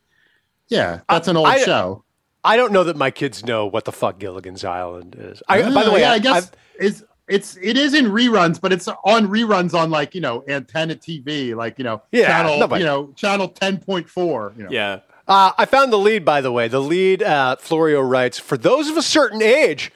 [0.69, 2.03] yeah that's an old I- show
[2.41, 5.43] I don't know that my kids know what the fuck Gilligan's Island is.
[5.49, 8.61] I, by the Oh, way, yeah, I, i guess I've- it's it is in reruns
[8.61, 12.57] but it's on reruns on like you know antenna tv like you know Yeah, channel
[12.57, 15.01] nobody- you know channel 10.4 you know yeah.
[15.27, 16.67] Uh, I found the lead, by the way.
[16.69, 19.91] The lead, uh, Florio writes, for those of a certain age,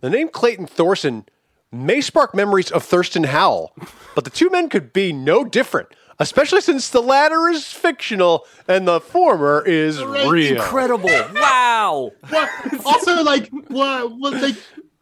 [0.00, 1.26] the name Clayton Thorson
[1.72, 3.72] may spark memories of Thurston Howell,
[4.14, 8.86] but the two men could be no different, especially since the latter is fictional and
[8.88, 10.56] the former is Right, real.
[10.56, 11.10] Incredible!
[11.34, 12.10] wow.
[12.30, 12.48] Well,
[12.84, 14.56] also like what well, like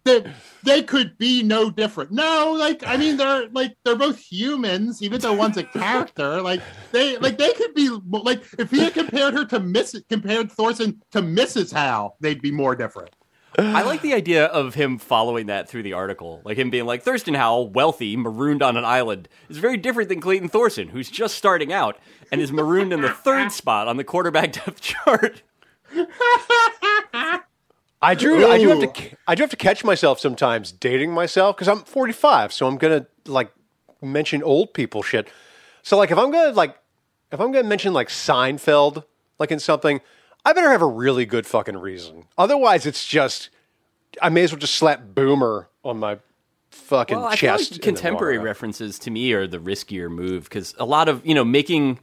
[0.04, 0.24] they,
[0.62, 5.20] they could be no different no like i mean they're like they're both humans even
[5.20, 9.35] though one's a character like they like they could be like if he had compared
[9.35, 13.11] her to miss compared thorson to mrs howe they'd be more different
[13.58, 16.40] I like the idea of him following that through the article.
[16.44, 20.20] Like him being like, Thurston Howell, wealthy, marooned on an island, is very different than
[20.20, 21.98] Clayton Thorson, who's just starting out
[22.30, 25.42] and is marooned in the third spot on the quarterback depth chart.
[28.00, 28.46] I do.
[28.46, 29.16] I do have to.
[29.26, 33.06] I do have to catch myself sometimes dating myself because I'm 45, so I'm gonna
[33.26, 33.50] like
[34.00, 35.28] mention old people shit.
[35.82, 36.76] So like, if I'm gonna like,
[37.32, 39.04] if I'm gonna mention like Seinfeld,
[39.40, 40.00] like in something,
[40.48, 42.24] I better have a really good fucking reason.
[42.38, 43.50] Otherwise, it's just
[44.22, 46.20] I may as well just slap Boomer on my
[46.70, 47.72] fucking Well, I feel chest.
[47.72, 48.46] like contemporary walk around.
[48.46, 52.00] references to me are the riskier move because a lot of you know making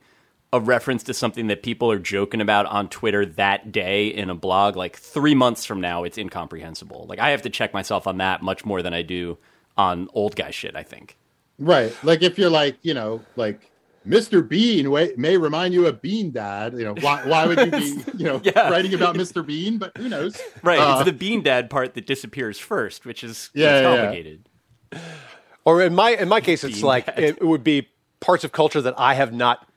[0.53, 4.35] a reference to something that people are joking about on Twitter that day in a
[4.35, 7.07] blog, like three months from now, it's incomprehensible.
[7.09, 9.39] Like I have to check myself on that much more than I do
[9.75, 10.75] on old guy shit.
[10.75, 11.17] I think.
[11.57, 13.71] right like if you're like you know like
[14.07, 14.47] Mr.
[14.47, 16.73] Bean wa- may remind you of Bean Dad.
[16.73, 17.25] You know why?
[17.25, 18.69] Why would you be, you know, Yeah.
[18.69, 19.45] writing about Mr.
[19.45, 19.77] Bean?
[19.77, 20.39] But who knows?
[20.63, 23.89] Right, Uh, it's the bean dad part that disappears first, which is Yeah, it's yeah,
[23.89, 23.95] yeah.
[23.97, 24.49] complicated.
[25.65, 27.87] Or in my in my case, it's Being like it, it would be
[28.19, 29.67] parts of culture that I have not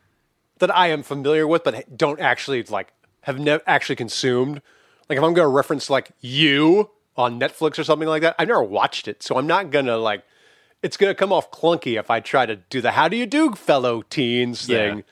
[0.59, 4.61] that I am familiar with, but don't actually like have never actually consumed.
[5.09, 8.49] Like if I'm going to reference like you on Netflix or something like that, I've
[8.49, 10.23] never watched it, so I'm not gonna like.
[10.83, 13.53] It's gonna come off clunky if I try to do the "How do you do,
[13.55, 14.77] fellow teens" Yeah.
[14.95, 15.05] thing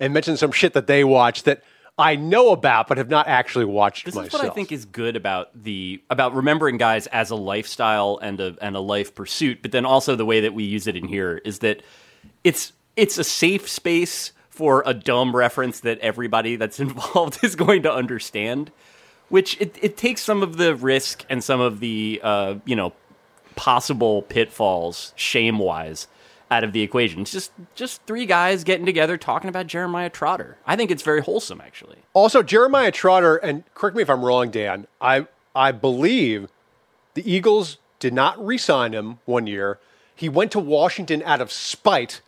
[0.00, 1.62] and mention some shit that they watch that
[1.98, 4.34] I know about but have not actually watched This myself.
[4.34, 8.38] is what I think is good about the about remembering guys as a lifestyle and
[8.40, 11.08] a and a life pursuit, but then also the way that we use it in
[11.08, 11.82] here is that
[12.44, 17.82] it's it's a safe space for a dumb reference that everybody that's involved is going
[17.82, 18.70] to understand,
[19.28, 22.92] which it, it takes some of the risk and some of the uh, you know
[23.58, 26.06] possible pitfalls shame wise
[26.48, 27.22] out of the equation.
[27.22, 30.56] It's just just three guys getting together talking about Jeremiah Trotter.
[30.64, 31.98] I think it's very wholesome actually.
[32.14, 34.86] Also, Jeremiah Trotter, and correct me if I'm wrong, Dan.
[35.00, 36.48] I I believe
[37.14, 39.80] the Eagles did not re-sign him one year.
[40.14, 42.20] He went to Washington out of spite,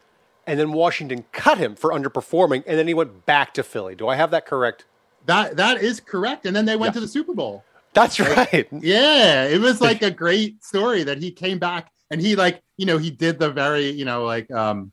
[0.49, 3.95] and then Washington cut him for underperforming, and then he went back to Philly.
[3.95, 4.85] Do I have that correct?
[5.27, 6.45] That that is correct.
[6.45, 6.95] And then they went Yeah.
[6.95, 7.63] to the Super Bowl.
[7.93, 8.69] That's right.
[8.73, 12.87] Yeah, it was like a great story that he came back and he like, you
[12.87, 14.93] know, he did the very, you know, like um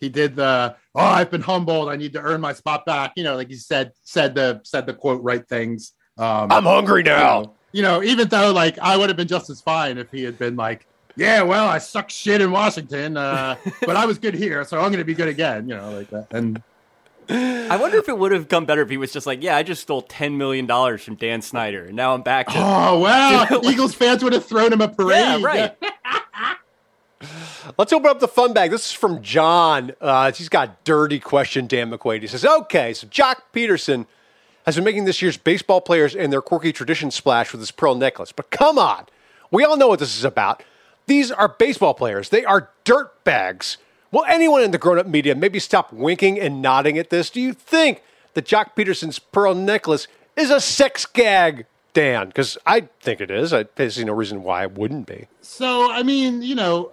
[0.00, 3.24] he did the oh, I've been humbled, I need to earn my spot back, you
[3.24, 5.92] know, like he said said the said the quote right things.
[6.18, 7.40] Um I'm hungry you now.
[7.42, 10.22] know, you know, even though like I would have been just as fine if he
[10.22, 13.56] had been like, yeah, well, I suck shit in Washington, uh,
[13.86, 16.10] but I was good here, so I'm going to be good again, you know, like
[16.10, 16.26] that.
[16.30, 16.62] And
[17.28, 19.62] I wonder if it would have come better if he was just like, yeah, I
[19.62, 23.44] just stole ten million dollars from Dan Snyder, and now I'm back to oh wow,
[23.48, 25.18] Dude, like- Eagles fans would have thrown him a parade.
[25.18, 25.76] yeah, right.
[27.78, 28.70] Let's open up the fun bag.
[28.70, 29.92] This is from John.
[30.00, 32.20] Uh, he's got a dirty question, Dan McQuade.
[32.20, 34.06] He says, okay, so Joc Pederson
[34.64, 37.94] has been making this year's baseball players and their quirky tradition splash with his pearl
[37.94, 38.32] necklace.
[38.32, 39.06] But come on.
[39.50, 40.62] We all know what this is about.
[41.06, 42.28] These are baseball players.
[42.28, 43.78] They are dirt bags.
[44.12, 47.30] Will anyone in the grown up media maybe stop winking and nodding at this?
[47.30, 48.02] Do you think
[48.34, 51.66] that Joc Pederson's pearl necklace is a sex gag?
[51.92, 52.28] Dan?
[52.28, 53.52] Because I think it is.
[53.52, 55.28] I, I see no reason why it wouldn't be.
[55.40, 56.92] So, I mean, you know,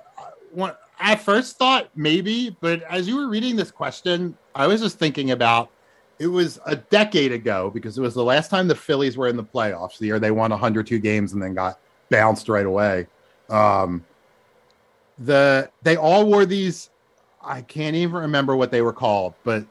[0.51, 4.97] when, at first thought maybe, but as you were reading this question, I was just
[4.97, 5.69] thinking about
[6.19, 9.35] it was a decade ago because it was the last time the Phillies were in
[9.35, 13.07] the playoffs, the year they won 102 games and then got bounced right away.
[13.49, 14.05] Um,
[15.19, 16.89] the they all wore these.
[17.43, 19.65] I can't even remember what they were called, but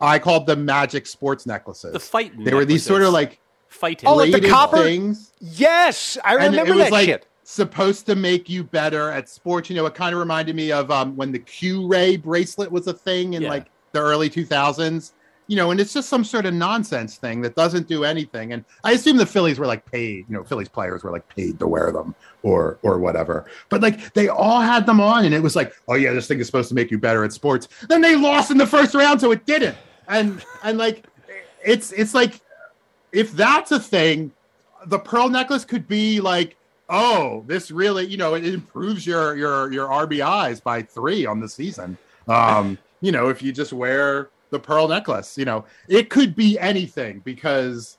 [0.00, 1.92] I called them magic sports necklaces.
[1.92, 2.32] The fight.
[2.44, 4.02] They were these sort of like fight.
[4.04, 5.32] Oh, like the copper- things.
[5.40, 7.26] Yes, I And remember it was that like shit.
[7.44, 9.70] supposed to make you better at sports.
[9.70, 12.86] You know, it kind of reminded me of um, when the Q Ray bracelet was
[12.88, 13.48] a thing in Yeah.
[13.50, 15.12] like the early 2000s.
[15.48, 18.52] You know, and it's just some sort of nonsense thing that doesn't do anything.
[18.52, 20.24] And I assume the Phillies were like paid.
[20.28, 23.46] You know, Phillies players were like paid to wear them or or whatever.
[23.68, 26.40] But like they all had them on, and it was like, oh yeah, this thing
[26.40, 27.68] is supposed to make you better at sports.
[27.88, 29.76] Then they lost in the first round, so it didn't.
[30.08, 31.06] And and like
[31.64, 32.40] it's it's like
[33.12, 34.32] if that's a thing,
[34.86, 36.56] the pearl necklace could be like,
[36.88, 41.48] oh, this really, you know, it improves your your your RBIs by three on the
[41.48, 41.96] season.
[42.28, 46.58] Um, you know, if you just wear the pearl necklace, you know, it could be
[46.58, 47.98] anything because,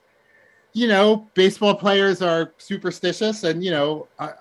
[0.72, 4.34] you know, baseball players are superstitious, and you know, I,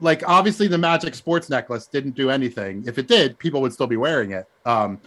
[0.00, 2.84] like obviously the Magic Sports necklace didn't do anything.
[2.86, 4.46] If it did, people would still be wearing it.
[4.64, 5.00] Um,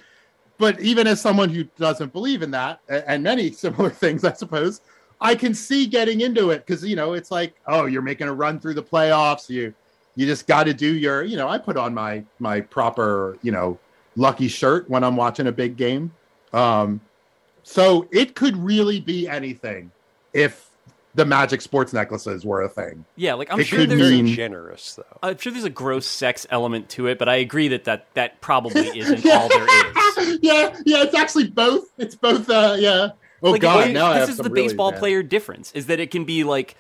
[0.57, 4.81] but even as someone who doesn't believe in that and many similar things, I suppose,
[5.21, 8.33] I can see getting into it because you know it's like, oh, you're making a
[8.33, 9.49] run through the playoffs.
[9.49, 9.73] You
[10.15, 13.53] you just got to do your, you know, I put on my my proper, you
[13.53, 13.79] know,
[14.15, 16.11] lucky shirt when I'm watching a big game.
[16.53, 17.01] Um,
[17.63, 19.91] so it could really be anything
[20.33, 20.69] if
[21.13, 23.03] the Magic Sports necklaces were a thing.
[23.17, 24.09] Yeah, like I'm It sure could there's.
[24.09, 25.17] mean- generous, though.
[25.21, 28.39] I'm sure there's a gross sex element to it, but I agree that that, that
[28.41, 30.39] probably isn't all there is.
[30.41, 31.85] yeah, yeah, it's actually both.
[31.97, 32.49] It's both.
[32.49, 33.09] Uh, yeah.
[33.43, 35.71] Oh like, God, it- now I this have is the really baseball bad- player difference
[35.73, 36.75] is that it can be like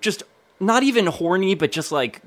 [0.00, 0.22] just
[0.60, 2.20] not even horny but just like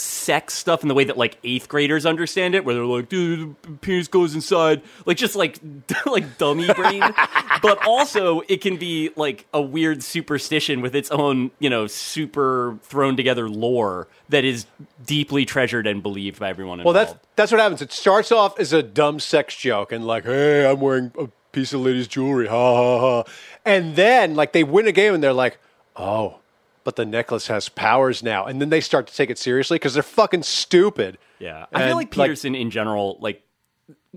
[0.00, 3.54] sex stuff in the way that like eighth graders understand it where they're like dude
[3.62, 5.58] the penis goes inside like just like
[6.06, 7.02] like dummy brain
[7.62, 12.78] but also it can be like a weird superstition with its own you know super
[12.82, 14.66] thrown together lore that is
[15.04, 17.18] deeply treasured and believed by everyone Well, involved.
[17.18, 17.80] that's that's what happens.
[17.82, 21.72] It starts off as a dumb sex joke and like, hey, I'm wearing a piece
[21.72, 23.32] of lady's jewelry, ha ha ha.
[23.64, 25.58] And then like they win a game and they're like,
[25.96, 26.40] oh,
[26.88, 28.46] but the necklace has powers now.
[28.46, 31.18] And then they start to take it seriously because they're fucking stupid.
[31.38, 33.42] Yeah, I And, feel like like- Pederson in general, like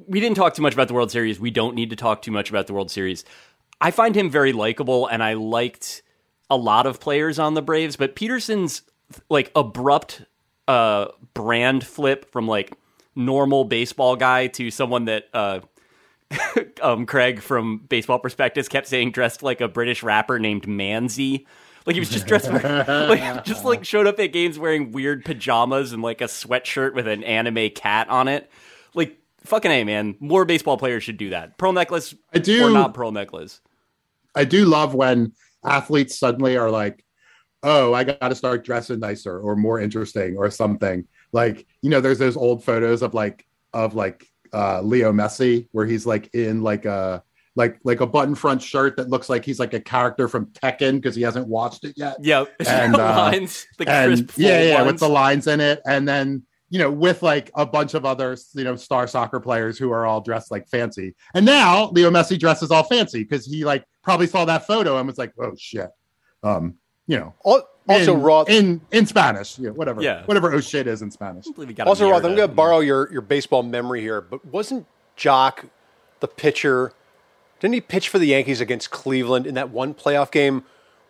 [0.07, 1.37] we didn't talk too much about the World Series.
[1.37, 3.25] We don't need to talk too much about the World Series.
[3.81, 6.01] I find him very likable, and I liked
[6.49, 8.83] a lot of players on the Braves, but Pederson's
[9.29, 10.23] like abrupt
[10.69, 12.71] uh, brand flip from like
[13.17, 15.59] normal baseball guy to someone that uh,
[16.81, 21.45] um, Craig from Baseball Prospectus kept saying dressed like a British rapper named Manzi.
[21.85, 25.93] Like he was just dressed like just like showed up at games wearing weird pajamas
[25.93, 28.51] and like a sweatshirt with an anime cat on it.
[28.93, 31.57] Like fucking a man, more baseball players should do that.
[31.57, 33.61] Pearl necklace I do- or not pearl necklace.
[34.35, 35.33] I do love when
[35.65, 37.03] athletes suddenly are like,
[37.63, 41.99] "Oh, I got to start dressing nicer or more interesting or something." Like, you know,
[41.99, 46.61] there's those old photos of like of like uh, Leo Messi where he's like in
[46.61, 47.23] like a
[47.55, 50.93] like like a button front shirt that looks like he's like a character from Tekken
[50.95, 52.15] because he hasn't watched it yet.
[52.21, 54.87] Yeah, And, the uh, lines, the and crisp, yeah, yeah, lines.
[54.93, 58.37] with the lines in it, and then you know, with like a bunch of other
[58.53, 61.13] you know star soccer players who are all dressed like fancy.
[61.33, 65.05] And now Leo Messi dresses all fancy because he like probably saw that photo and
[65.05, 65.89] was like, oh shit,
[66.43, 66.75] um,
[67.07, 67.33] you know.
[67.45, 68.49] Al- Also, in, Roth.
[68.49, 70.23] in in Spanish, yeah, whatever, Yeah.
[70.25, 71.45] whatever oh shit is in Spanish.
[71.49, 73.99] I believe he got a Also, Roth, I'm going to borrow your, your baseball memory
[73.99, 74.85] here, but wasn't
[75.17, 75.67] Joc
[76.21, 76.93] the pitcher?
[77.61, 80.63] Didn't he pitch for the Yankees against Cleveland in that one playoff game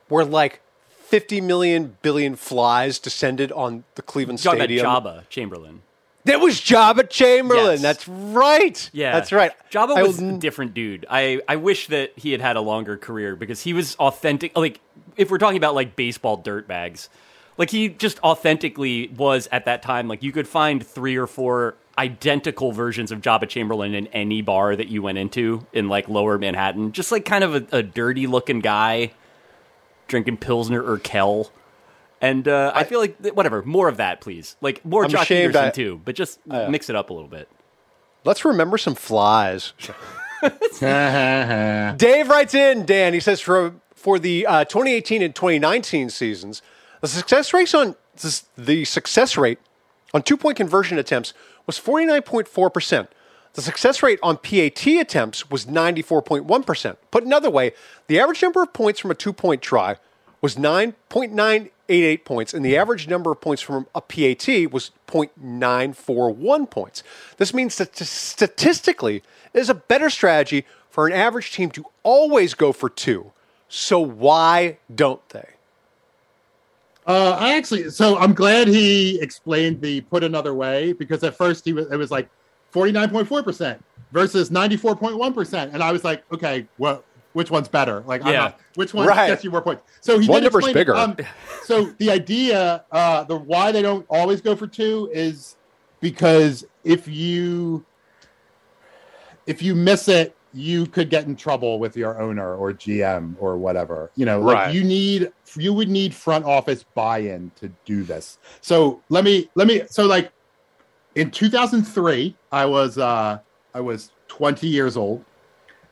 [0.09, 4.85] where like 50 million billion flies descended on the Cleveland Stadium?
[4.85, 5.81] about Joba Chamberlain.
[6.25, 7.65] That was Joba Chamberlain.
[7.73, 7.81] Yes.
[7.81, 8.89] That's right.
[8.93, 9.53] Yeah, That's right.
[9.71, 11.05] Joba I was will- a different dude.
[11.09, 14.55] I I wish that he had had a longer career because he was authentic.
[14.55, 14.79] Like
[15.17, 17.07] if we're talking about like baseball dirtbags,
[17.57, 20.07] like he just authentically was at that time.
[20.07, 24.75] Like you could find three or four identical versions of Joba Chamberlain in any bar
[24.75, 26.91] that you went into in like Lower Manhattan.
[26.91, 29.11] Just like kind of a, a dirty looking guy
[30.07, 31.51] drinking pilsner or Kel.
[32.19, 34.55] And uh, I, feel like whatever, more of that, please.
[34.61, 37.47] Like more I'm Joc Pederson I- too, but just mix it up a little bit.
[38.23, 39.73] Let's remember some flies.
[40.79, 46.63] Dave writes in, Dan, he says for for the uh, 2018 and 2019 seasons,
[47.01, 47.95] the success rate on
[48.55, 49.59] the success rate
[50.13, 51.33] on two point conversion attempts
[51.71, 53.07] was 49.4%.
[53.53, 56.97] The success rate on PAT attempts was 94.1%.
[57.11, 57.71] Put another way,
[58.07, 59.95] the average number of points from a two point try
[60.41, 67.03] was 9.988 points, and the average number of points from a PAT was 0.941 points.
[67.37, 72.53] This means that statistically, it is a better strategy for an average team to always
[72.53, 73.31] go for two.
[73.69, 75.51] So why don't they?
[77.07, 81.65] Uh, I actually, so I'm glad he explained the put another way because at first
[81.65, 82.29] he was, it was like
[82.73, 83.79] 49.4%
[84.11, 85.73] versus 94.1%.
[85.73, 88.03] And I was like, okay, well, which one's better?
[88.05, 88.31] Like, yeah.
[88.31, 89.27] Not, which one right.
[89.27, 89.83] gets you more points?
[90.01, 90.95] So he one number's bigger.
[90.95, 91.15] Um,
[91.63, 95.55] so the idea, uh, the why they don't always go for two is
[96.01, 97.85] because if you
[99.47, 103.57] if you miss it, you could get in trouble with your owner or GM or
[103.57, 104.11] whatever.
[104.15, 104.73] You know, like Right.
[104.73, 108.37] you need you would need front office buy-in to do this.
[108.61, 110.31] So let me let me so like
[111.15, 113.39] in 2003, I was uh
[113.73, 115.23] I was 20 years old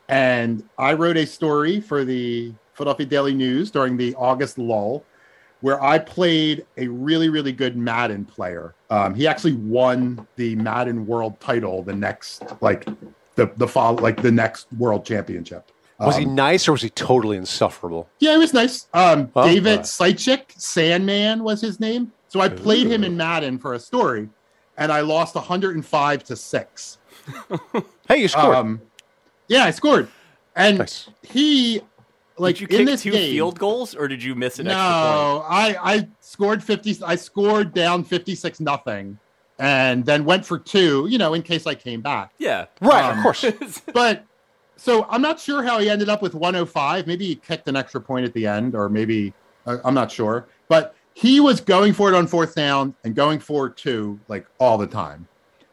[0.07, 5.03] and I wrote a story for the Philadelphia Daily News during the August lull
[5.61, 8.73] where I played a really, really good Madden player.
[8.89, 12.87] Um, he actually won the Madden World title the next, like
[13.35, 15.71] the the fall, like the next World Championship.
[15.99, 18.07] Was he Um, nice or was he totally insufferable?
[18.19, 18.87] Yeah, he was nice.
[18.93, 19.83] Um, Oh, David uh.
[19.83, 22.13] Seichik, Sandman was his name.
[22.29, 24.29] So I played him in Madden for a story,
[24.77, 26.97] and I lost 105 to six.
[28.07, 28.55] Hey, you scored.
[28.55, 28.81] Um,
[29.47, 30.07] yeah, I scored,
[30.55, 31.09] and Nice.
[31.21, 31.81] he
[32.37, 33.31] like did you in kick this two game.
[33.33, 34.93] field goals, or did you miss an extra point?
[34.95, 39.19] No, I I scored 50 I scored down 56 nothing
[39.59, 42.33] and then went for two, you know, in case I came back.
[42.37, 43.45] Yeah, right, um, of course.
[43.93, 44.25] But
[44.77, 47.05] so I'm not sure how he ended up with 105.
[47.05, 49.33] Maybe he kicked an extra point at the end or maybe
[49.65, 50.47] uh, I'm not sure.
[50.69, 54.77] But he was going for it on fourth down and going for two like all
[54.77, 55.27] the time.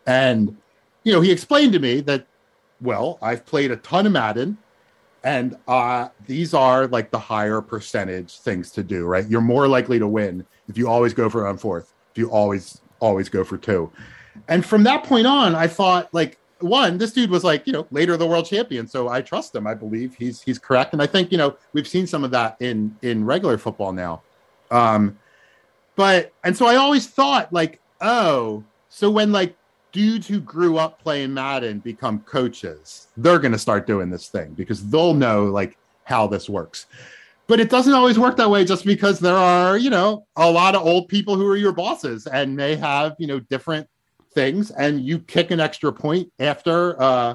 [0.07, 0.57] And
[1.05, 2.26] you know, he explained to me that
[2.80, 4.59] well, I've played a ton of Madden
[5.22, 9.26] and uh, these are like the higher percentage things to do, right?
[9.28, 12.30] You're more likely to win if you always go for it on fourth, if you
[12.30, 13.90] always, always go for two.
[14.49, 17.86] And from that point on, I thought like one, this dude was like, you know,
[17.90, 18.86] later the world champion.
[18.86, 19.66] So I trust him.
[19.66, 20.92] I believe he's he's correct.
[20.92, 24.22] And I think, you know, we've seen some of that in in regular football now.
[24.70, 25.18] Um,
[25.94, 29.57] but and so I always thought like, oh, so when like
[29.92, 34.53] dudes who grew up playing Madden become coaches, they're going to start doing this thing
[34.53, 36.86] because they'll know like how this works.
[37.49, 40.74] But it doesn't always work that way just because there are, you know, a lot
[40.74, 43.86] of old people who are your bosses and they have, you know, different
[44.34, 47.34] things and you kick an extra point after uh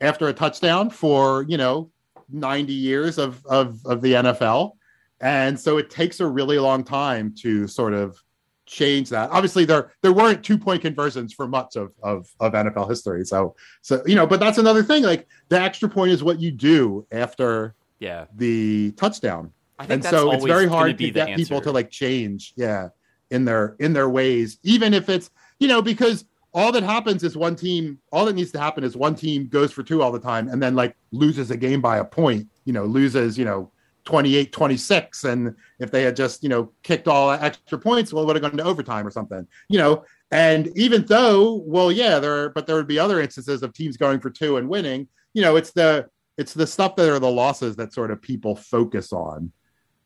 [0.00, 1.90] after a touchdown for, you know,
[2.30, 4.72] 90 years of of of the NFL.
[5.20, 8.18] And so it takes a really long time to sort of
[8.66, 9.30] change that.
[9.30, 13.24] Obviously, there there weren't two point conversions for much of, of of NFL history.
[13.24, 15.02] So so you know, but that's another thing.
[15.02, 17.74] Like the extra point is what you do after
[18.04, 18.24] yeah.
[18.36, 22.52] the touchdown, I think and so it's very hard to get people to like change.
[22.56, 22.88] Yeah,
[23.30, 27.36] in their in their ways, even if it's you know because all that happens is
[27.36, 27.98] one team.
[28.12, 30.62] All that needs to happen is one team goes for two all the time, and
[30.62, 32.48] then like loses a game by a point.
[32.64, 33.70] You know, loses you know
[34.04, 38.26] 28 26 and if they had just you know kicked all extra points well it
[38.26, 42.50] would have gone to overtime or something you know and even though well yeah there
[42.50, 45.56] but there would be other instances of teams going for two and winning you know
[45.56, 49.52] it's the it's the stuff that are the losses that sort of people focus on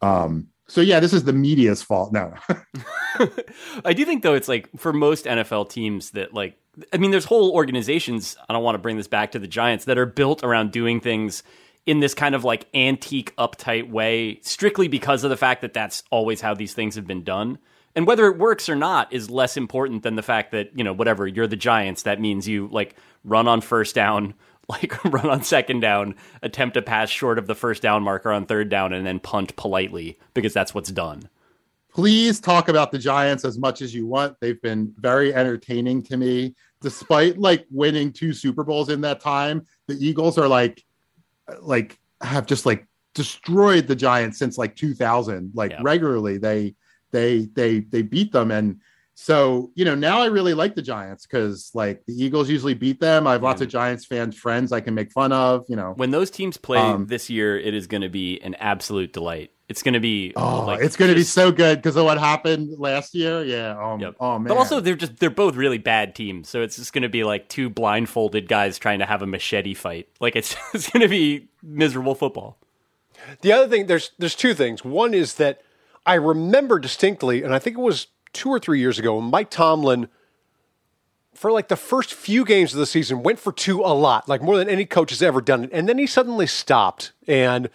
[0.02, 2.32] um so yeah this is the media's fault no
[3.84, 6.56] I do think though it's like for most NFL teams that like
[6.92, 9.86] I mean there's whole organizations I don't want to bring this back to the Giants
[9.86, 11.42] that are built around doing things
[11.88, 16.02] in this kind of like antique uptight way strictly because of the fact that that's
[16.10, 17.58] always how these things have been done.
[17.94, 20.92] And whether it works or not is less important than the fact that, you know,
[20.92, 24.34] whatever, you're the Giants, that means you like run on first down,
[24.68, 28.46] like run on second down, attempt to pass short of the first down marker on
[28.46, 31.28] third down and then punt politely because that's what's done.
[31.92, 34.36] please talk about the Giants as much as you want.
[34.40, 39.66] They've been very entertaining to me, despite like winning two Super Bowls in that time.
[39.88, 40.84] The Eagles are like,
[41.60, 45.52] like have just like destroyed the Giants since like 2000.
[45.54, 45.80] Like Yeah.
[45.82, 46.74] regularly, they
[47.10, 48.80] they they they beat them, and
[49.20, 53.00] so you know now I really like the Giants because like the Eagles usually beat
[53.00, 53.26] them.
[53.26, 53.64] I have lots Yeah.
[53.64, 55.64] of Giants fans friends I can make fun of.
[55.68, 58.54] You know, When those teams play Um, this year, it is going to be an
[58.54, 59.50] absolute delight.
[59.68, 62.16] It's going to be oh, like, it's going to be so good because of what
[62.18, 63.42] happened last year.
[63.44, 63.76] Yeah.
[63.76, 64.14] Oh, Yep.
[64.20, 64.46] oh man.
[64.48, 67.24] But also, they're just they're both really bad teams, so it's just going to be
[67.24, 70.08] like two blindfolded guys trying to have a machete fight.
[70.20, 72.56] Like it's it's going to be miserable football.
[73.40, 74.84] The other thing, there's there's two things.
[74.84, 75.60] One is that
[76.06, 80.08] I remember distinctly, and I think it was two or three years ago, Mike Tomlin,
[81.34, 84.42] for like the first few games of the season, went for two a lot, like
[84.42, 85.68] more than any coach has ever done.
[85.72, 87.12] And then he suddenly stopped.
[87.26, 87.70] And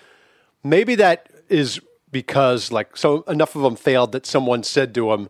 [0.64, 1.80] maybe that is
[2.12, 5.30] because like so enough of them failed that someone said to him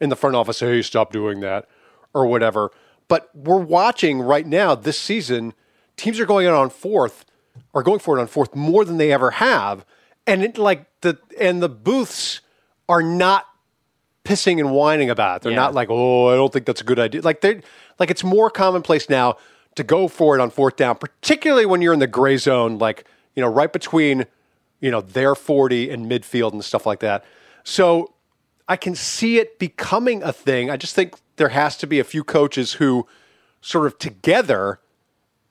[0.00, 1.68] in the front office, "Hey, stop doing that,"
[2.12, 2.72] or whatever.
[3.08, 5.54] But we're watching right now this season.
[5.96, 7.24] Teams are going out on fourth,
[7.74, 9.84] are going for it on fourth more than they ever have,
[10.26, 12.40] and it like the and the booths
[12.88, 13.46] are not
[14.24, 15.42] pissing and whining about it.
[15.42, 15.56] They're Yeah.
[15.58, 17.60] not like, "Oh, I don't think that's a good idea." Like they
[17.98, 19.36] like it's more commonplace now
[19.74, 23.04] to go for it on fourth down, particularly when you're in the gray zone, like
[23.34, 24.26] you know, right between
[24.80, 27.24] you know their 40 and midfield and stuff like that.
[27.64, 28.12] So
[28.68, 30.70] I can see it becoming a thing.
[30.70, 33.06] I just think there has to be a few coaches who
[33.60, 34.80] sort of together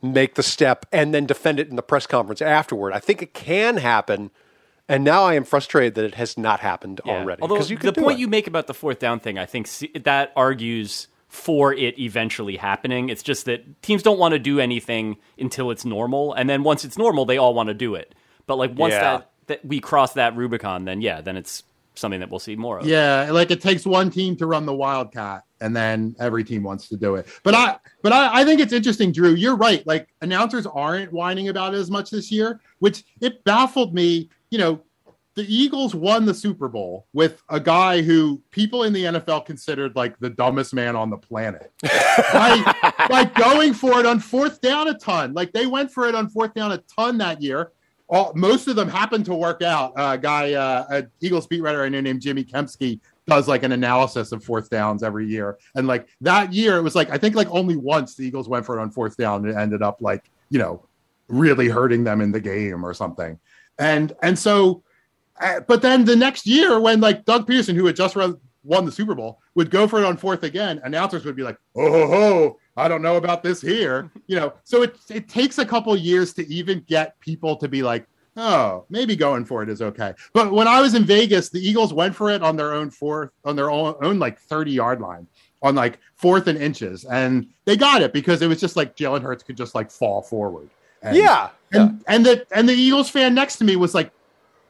[0.02, 2.94] make the step and then defend it in the press conference afterward.
[2.94, 4.32] I think it can happen.
[4.90, 7.20] And now I am frustrated that it has not happened Yeah.
[7.20, 7.42] already.
[7.42, 8.20] Although 'Cause you the point it.
[8.22, 9.68] you make about the fourth down thing, I think
[10.04, 13.08] that argues for it eventually happening.
[13.08, 16.84] It's just that teams don't want to do anything until it's normal, and then once
[16.84, 18.14] it's normal, they all want to do it.
[18.48, 19.02] But like once Yeah.
[19.02, 21.64] that, that we cross that Rubicon, then yeah, then it's
[21.96, 22.86] something that we'll see more of.
[22.86, 26.90] Yeah, like it takes one team to run the Wildcat, and then every team wants
[26.90, 27.28] to do it.
[27.44, 29.34] But I, but I, I think it's interesting, Drew.
[29.34, 29.86] You're right.
[29.88, 34.30] Like announcers aren't whining about it as much this year, which it baffled me.
[34.52, 34.82] You know,
[35.36, 39.96] the Eagles won the Super Bowl with a guy who people in the NFL considered
[39.96, 41.72] like the dumbest man on the planet
[42.34, 45.34] by, by going for it on fourth down a ton.
[45.34, 47.72] Like they went for it on fourth down a ton that year.
[48.10, 49.94] All, most of them happened to work out.
[49.96, 53.72] A guy, uh, an Eagles beat writer I know named Jimmy Kempski, does like an
[53.72, 55.58] analysis of fourth downs every year.
[55.76, 58.66] And like that year, it was like I think like only once the Eagles went
[58.66, 60.86] for it on fourth down and it ended up like you know
[61.30, 63.40] really hurting them in the game or something.
[63.82, 64.84] And and so,
[65.42, 68.86] uh, but then the next year when like Doug Pederson, who had just run, won
[68.86, 71.92] the Super Bowl, would go for it on fourth again, announcers would be like, "Oh
[71.92, 74.54] ho ho, I don't know about this here," you know.
[74.64, 78.06] So it it takes a couple years to even get people to be like,
[78.38, 81.92] "Oh, maybe going for it is okay." But when I was in Vegas, the Eagles
[81.92, 85.28] went for it on their own fourth, on their own, own like thirty yard line.
[85.64, 89.22] On like fourth and inches, and they got it because it was just like Jalen
[89.22, 90.72] Hurts could just like fall forward.
[91.04, 91.50] And, yeah.
[91.72, 94.12] And and the and the Eagles fan next to me was like,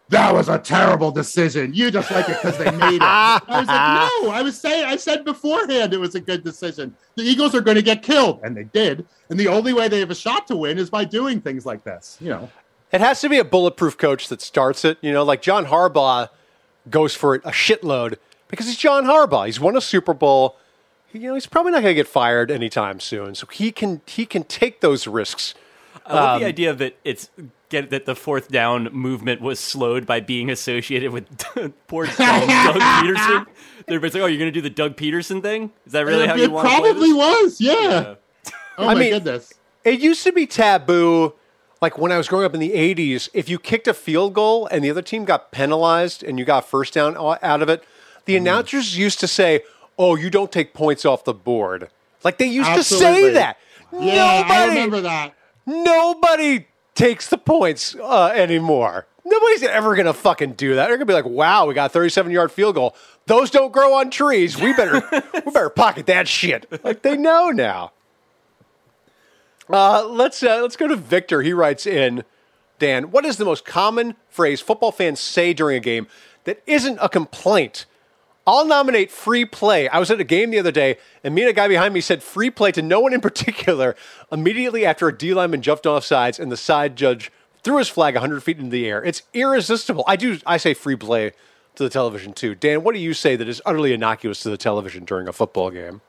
[0.09, 1.73] "That was a terrible decision.
[1.73, 4.85] You just like it because they made it." I was like, "No, I was saying
[4.85, 6.95] I said beforehand it was a good decision.
[7.15, 9.05] The Eagles are going to get killed, and they did.
[9.29, 11.83] And the only way they have a shot to win is by doing things like
[11.83, 12.17] this.
[12.19, 12.49] You know,
[12.91, 14.97] It has to be a bulletproof coach that starts it.
[15.01, 16.29] You know, like John Harbaugh
[16.89, 19.45] goes for it a shitload because he's John Harbaugh.
[19.45, 20.57] He's won a Super Bowl.
[21.13, 24.25] You know, he's probably not going to get fired anytime soon, so he can he
[24.25, 25.53] can take those risks.
[26.05, 27.29] I love Um, the idea that it's
[27.69, 31.25] get that the fourth down movement was slowed by being associated with
[31.87, 33.45] poor Doug Pederson.
[33.87, 35.71] Everybody's like, "Oh, you're going to do the Doug Pederson thing?
[35.85, 37.61] Is that really how it you want to play probably this?" was.
[37.61, 37.73] Yeah.
[37.73, 38.15] Yeah.
[38.77, 39.53] Oh I my mean- goodness.
[39.83, 41.33] It used to be taboo,
[41.81, 43.29] like when I was growing up in the '80s.
[43.33, 46.67] If you kicked a field goal and the other team got penalized and you got
[46.67, 47.83] first down out of it,
[48.25, 49.61] the announcers used to say,
[49.97, 51.89] "Oh, you don't take points off the board."
[52.23, 53.57] Like they used to say that.
[53.91, 55.33] Yeah, I remember that.
[55.65, 59.07] Nobody takes the points uh, anymore.
[59.23, 60.87] Nobody's ever gonna fucking do that.
[60.87, 62.95] They're gonna be like, "Wow, we got a 37 yard field goal.
[63.27, 64.59] Those don't grow on trees.
[64.59, 65.01] We better,
[65.45, 67.91] we better pocket that shit." Like they know now.
[69.69, 71.41] Uh, let's uh, let's go to Victor.
[71.41, 72.23] He writes in,
[72.79, 76.07] Dan, what is the most common phrase football fans say during a game
[76.43, 77.85] that isn't a complaint?
[78.45, 79.87] I'll nominate free play.
[79.87, 82.01] I was at a game the other day, and me and a guy behind me
[82.01, 83.95] said free play to no one in particular
[84.31, 87.31] immediately after a D lineman jumped off sides and the side judge
[87.63, 89.03] threw his flag 100 feet into the air.
[89.03, 90.03] It's irresistible.
[90.07, 90.39] I do.
[90.45, 91.33] I say free play
[91.75, 92.55] to the television too.
[92.55, 95.69] Dan, what do you say that is utterly innocuous to the television during a football
[95.69, 96.01] game?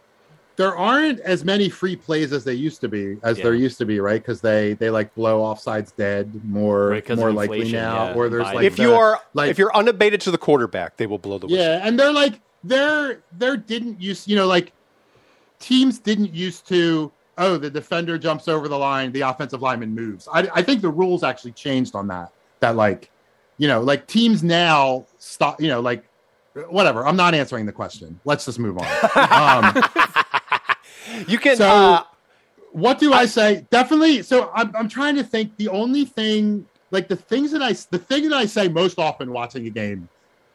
[0.56, 3.44] There aren't as many free plays as they used to be, as Yeah.
[3.44, 4.20] there used to be, right?
[4.20, 8.28] Because they they like blow offsides dead more Right, 'cause more likely now, yeah, or
[8.28, 11.18] there's like if the- you are like if you're unabated to the quarterback, they will
[11.18, 11.58] blow the whistle.
[11.64, 14.72] yeah, and they're like they're they're didn't use you know like
[15.58, 20.28] teams didn't used to oh the defender jumps over the line, the offensive lineman moves.
[20.32, 22.30] I I think the rules actually changed on that.
[22.60, 23.10] That like
[23.58, 26.04] you know like teams now stop you know like
[26.68, 27.06] whatever.
[27.06, 28.20] I'm not answering the question.
[28.26, 28.84] Let's just move on.
[29.16, 29.82] um,
[31.28, 31.56] You can.
[31.56, 32.02] So- uh,
[32.72, 33.66] what do I, say?
[33.70, 34.22] Definitely.
[34.22, 35.56] So I'm, I'm trying to think.
[35.58, 39.30] The only thing, like the things that I, the thing that I say most often
[39.30, 40.08] watching a game,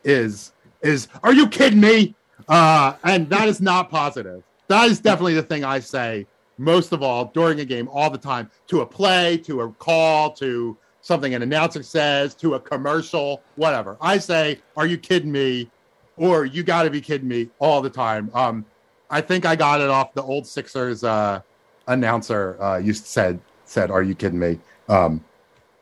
[0.04, 0.52] is
[0.82, 2.16] is Are you kidding me?
[2.48, 4.44] Uh, and that is not positive.
[4.68, 6.26] That is definitely the thing I say
[6.58, 10.32] most of all during a game, all the time, to a play, to a call,
[10.34, 13.98] to something an announcer says, to a commercial, whatever.
[14.02, 15.70] I say, "Are you kidding me?"
[16.18, 18.32] or "You got to be kidding me" all the time.
[18.34, 18.66] Um,
[19.10, 21.42] I think I got it off the old Sixers uh,
[21.88, 22.62] announcer.
[22.62, 25.24] Uh, used said said, "Are you kidding me?" Um,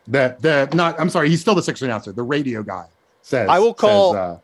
[0.08, 1.00] the the not.
[1.00, 1.30] I'm sorry.
[1.30, 2.12] He's still the Sixers announcer.
[2.12, 2.88] The radio guy
[3.22, 4.40] says I will call- says, uh,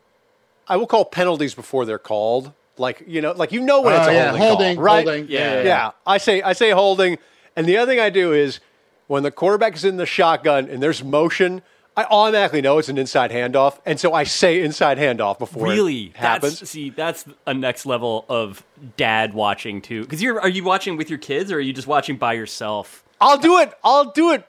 [0.67, 2.53] I will call penalties before they're called.
[2.77, 5.05] Like you know, like you know when it's oh, a yeah, holding, holding, call, right?
[5.05, 7.17] holding, Yeah, yeah, Yeah, I say I say holding,
[7.55, 8.59] and the other thing I do is
[9.07, 11.61] when the quarterback is in the shotgun and there's motion,
[11.97, 16.03] I automatically know it's an inside handoff, and so I say inside handoff before Really?
[16.05, 16.59] it happens.
[16.59, 18.63] That's see, that's a next level of
[18.95, 20.01] dad watching too.
[20.03, 23.03] Because you're are you watching with your kids or are you just watching by yourself?
[23.19, 23.73] I'll do it.
[23.83, 24.47] I'll do it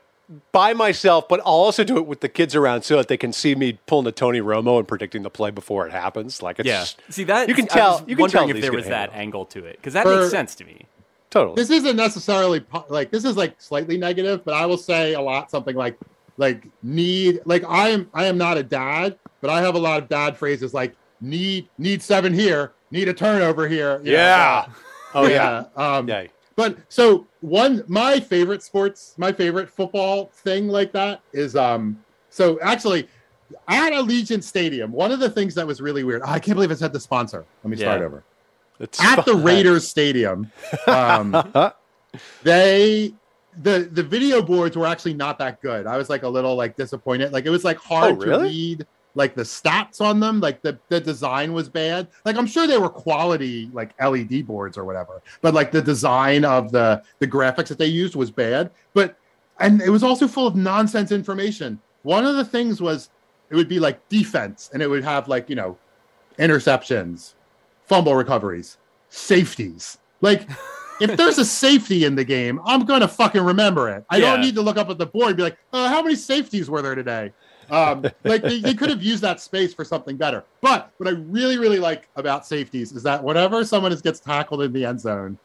[0.53, 3.33] by myself, but I'll also do it with the kids around so that they can
[3.33, 6.43] see me pulling a Tony Romo and predicting the play before it happens.
[6.43, 7.91] Like it's just- See that you can I tell.
[7.99, 9.21] was You can wondering tell if there was that handled.
[9.21, 10.87] angle to it because that For- makes sense to me.
[11.29, 11.57] totally.
[11.57, 15.51] this isn't necessarily like this is like slightly negative, but I will say a lot
[15.51, 15.99] something like
[16.37, 20.03] like need like I am I am not a dad, but I have a lot
[20.03, 23.99] of dad phrases like need need seven here, need a turnover here.
[24.03, 24.67] you know, yeah.
[25.15, 25.65] Oh yeah.
[25.77, 25.97] yeah.
[25.97, 26.27] Um, Yeah.
[26.57, 32.03] But so one, my favorite sports, my favorite football thing like that is um.
[32.31, 33.09] So actually,
[33.69, 36.23] at Allegiant Stadium, one of the things that was really weird.
[36.25, 37.45] I can't believe I said the sponsor.
[37.63, 38.25] Let me start over.
[38.81, 39.35] It's At the.
[39.35, 40.51] Raiders Stadium,
[40.87, 41.53] um,
[42.43, 43.15] they
[43.63, 45.87] the the video boards were actually not that good.
[45.87, 47.33] I was like a little like disappointed.
[47.33, 48.49] Like it was like hard Oh, really?
[48.49, 50.41] to read like the stats on them.
[50.41, 52.09] Like the the design was bad.
[52.25, 56.45] Like I'm sure they were quality like LED boards or whatever, but like the design
[56.45, 58.71] of the the graphics that they used was bad.
[58.95, 59.19] But
[59.61, 61.79] and it was also full of nonsense information.
[62.05, 63.11] One of the things was
[63.51, 65.77] it would be like defense, and it would have like you know
[66.39, 67.35] interceptions,
[67.87, 68.79] fumble recoveries,
[69.11, 69.99] safeties.
[70.23, 70.49] Like,
[71.03, 74.05] if there's a safety in the game, I'm gonna fucking remember it.
[74.09, 76.15] I don't need to look up at the board and be like, uh, how many
[76.15, 77.33] safeties were there today?
[77.71, 80.45] Um, like they, they could have used that space for something better.
[80.61, 84.63] But what I really, really like about safeties is that whenever someone is, gets tackled
[84.63, 85.39] in the end zone,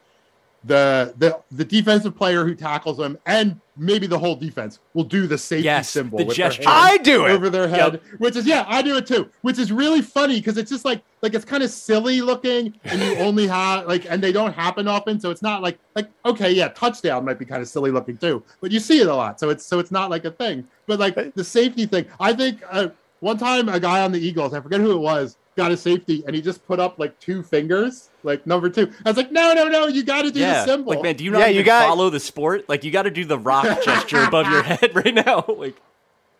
[0.64, 5.28] the the the defensive player who tackles them and maybe the whole defense will do
[5.28, 6.64] the safety Yes, symbol the with gesture.
[6.68, 7.30] hand I do it.
[7.30, 9.30] over their head, which is yeah, I do it too.
[9.42, 13.00] Which is really funny because it's just like like it's kind of silly looking, and
[13.00, 16.50] you only have like, and they don't happen often, so it's not like like okay,
[16.50, 19.38] yeah, touchdown might be kind of silly looking too, but you see it a lot,
[19.38, 20.66] so it's so it's not like a thing.
[20.88, 22.88] But like the safety thing, I think uh,
[23.20, 26.22] one time a guy on the Eagles, I forget who it was, got a safety,
[26.26, 28.90] and he just put up like two fingers, like number two.
[29.04, 30.94] I was like, no, no, no, you got to do yeah, the symbol.
[30.94, 32.66] like man, do you not Yeah, you got- follow the sport?
[32.68, 35.44] Like you got to do the rock gesture above your head right now.
[35.58, 35.76] Like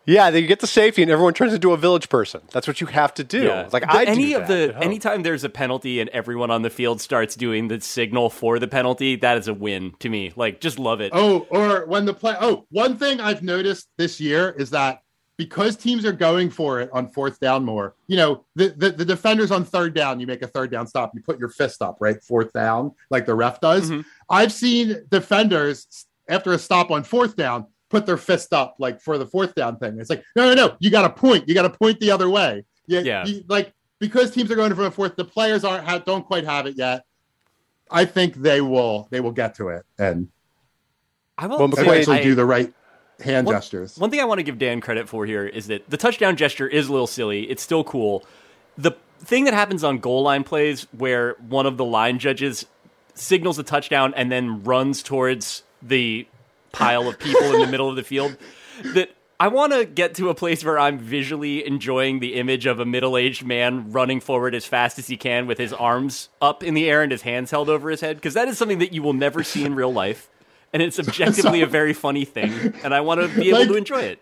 [0.05, 2.41] Yeah, they get the safety and everyone turns into a village person.
[2.51, 3.43] That's what you have to do.
[3.43, 3.69] Yeah.
[3.71, 4.83] Like But I any do of that the at home.
[4.83, 8.67] anytime there's a penalty and everyone on the field starts doing the signal for the
[8.67, 10.31] penalty, that is a win to me.
[10.35, 11.11] Like just love it.
[11.13, 12.35] Oh, or when the play.
[12.39, 15.03] Oh, one thing I've noticed this year is that
[15.39, 19.05] because teams are going for it on fourth down more, you know, the, the, the
[19.05, 21.95] defenders on third down, you make a third down stop, you put your fist up,
[22.01, 22.21] right?
[22.21, 23.89] Fourth down, like the ref does.
[23.89, 24.03] Mhm.
[24.29, 29.17] I've seen defenders after a stop on fourth down put their fist up, like for
[29.17, 29.97] the fourth down thing.
[29.97, 32.29] It's like, no, no, no, you got to point, you got to point the other
[32.29, 32.65] way.
[32.85, 33.25] You, Yeah.
[33.25, 36.43] you- like because teams are going for a fourth, the players aren't have, don't quite
[36.43, 37.05] have it yet.
[37.89, 40.27] I think they will they will get to it and
[41.37, 42.73] I will Well, say McQuade- actually I- do the right
[43.21, 43.97] hand One- gestures.
[43.97, 46.67] One thing I want to give Dan credit for here is that the touchdown gesture
[46.67, 47.49] is a little silly.
[47.49, 48.23] It's still cool.
[48.77, 52.65] The thing that happens on goal line plays where one of the line judges
[53.13, 56.27] signals a touchdown and then runs towards the
[56.71, 58.37] pile of people in the middle of the field
[58.83, 59.09] that
[59.41, 62.85] I want to get to a place where I'm visually enjoying the image of a
[62.85, 66.89] middle-aged man running forward as fast as he can with his arms up in the
[66.89, 69.13] air and his hands held over his head because that is something that you will
[69.13, 70.29] never see in real life.
[70.73, 73.75] And it's objectively a very funny thing, and I want to be able Like- to
[73.75, 74.19] enjoy it.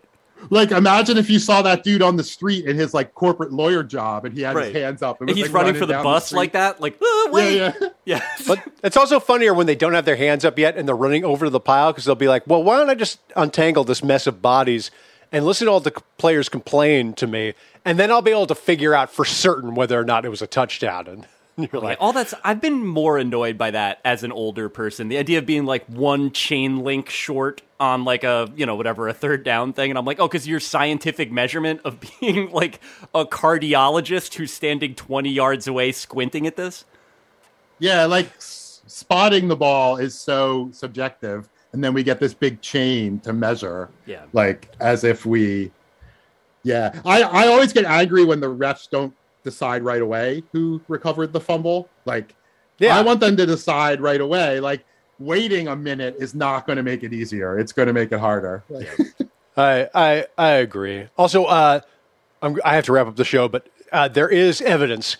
[0.50, 3.82] Like, imagine if you saw that dude on the street in his like corporate lawyer
[3.82, 4.66] job, and he had Right.
[4.72, 6.36] his hands up, and And was, he's like, running for the bus street.
[6.36, 7.88] like that, like "Ah, wait, Yeah, yeah.
[8.04, 8.22] yeah.
[8.46, 11.24] But it's also funnier when they don't have their hands up yet and they're running
[11.24, 14.04] over to the pile because they'll be like, well, why don't I just untangle this
[14.04, 14.92] mess of bodies
[15.32, 18.54] and listen to all the players complain to me, and then I'll be able to
[18.54, 21.08] figure out for certain whether or not it was a touchdown.
[21.08, 21.26] And
[21.72, 25.08] you're Like, like, all that's I've been more annoyed by that as an older person.
[25.08, 29.08] The idea of being like one chain link short on like a you know whatever
[29.08, 32.80] a third down thing, and I'm like, oh, because your scientific measurement of being like
[33.14, 36.84] a cardiologist who's standing 20 yards away squinting at this.
[37.80, 42.60] Yeah, like s- spotting the ball is so subjective, and then we get this big
[42.60, 43.90] chain to measure.
[44.06, 44.24] Yeah.
[44.32, 45.72] like as if we.
[46.62, 49.14] Yeah, I I always get angry when the refs don't
[49.50, 51.88] decide right away who recovered the fumble.
[52.04, 52.34] Like,
[52.78, 52.96] Yeah.
[52.98, 54.60] I want them to decide right away.
[54.60, 54.84] Like,
[55.18, 57.58] waiting a minute is not going to make it easier.
[57.58, 58.62] It's going to make it harder.
[58.68, 58.88] Like,
[59.56, 61.08] I, I, I agree.
[61.16, 61.80] Also, uh,
[62.40, 65.16] I'm, I have to wrap up the show, but uh, there is evidence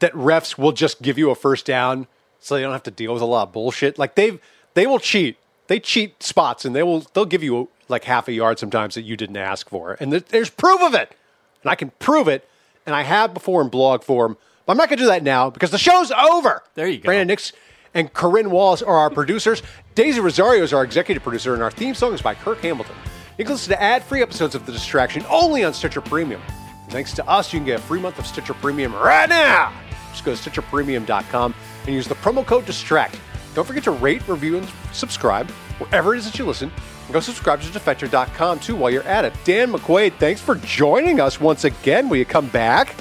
[0.00, 2.06] that refs will just give you a first down
[2.38, 3.98] so they don't have to deal with a lot of bullshit.
[3.98, 4.38] Like they've
[4.74, 5.36] they will cheat.
[5.68, 9.02] They cheat spots and they will they'll give you like half a yard sometimes that
[9.02, 11.14] you didn't ask for, and th- there's proof of it.
[11.62, 12.48] and I can prove it,
[12.90, 14.36] and I have before in blog form.
[14.66, 16.64] But I'm not going to do that now because the show's over.
[16.74, 17.04] There you go.
[17.04, 17.52] Brandon Nix
[17.94, 19.62] and Corinne Wallace are our producers.
[19.94, 22.96] Daisy Rosario is our executive producer, and our theme song is by Kirk Hamilton.
[23.38, 26.42] You can listen to ad-free episodes of The Distraction only on Stitcher Premium.
[26.82, 29.72] And thanks to us, you can get a free month of Stitcher Premium right now.
[30.10, 31.54] Just go to stitcherpremium.com
[31.86, 33.20] and use the promo code DISTRACT.
[33.54, 36.72] Don't forget to rate, review, and subscribe wherever it is that you listen.
[37.10, 39.32] And go subscribe to defector.com too while you're at it.
[39.42, 42.08] Dan McQuade, thanks for joining us once again.
[42.08, 42.94] Will you come back?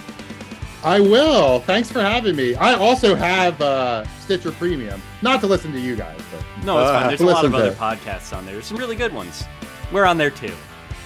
[0.83, 1.59] I will.
[1.59, 2.55] Thanks for having me.
[2.55, 6.89] I also have uh, Stitcher Premium, not to listen to you guys, but No, it's
[6.89, 7.07] Uh, fine.
[7.09, 8.55] There's a lot of other to- podcasts on there.
[8.55, 9.43] There's some really good ones.
[9.91, 10.53] We're on there too.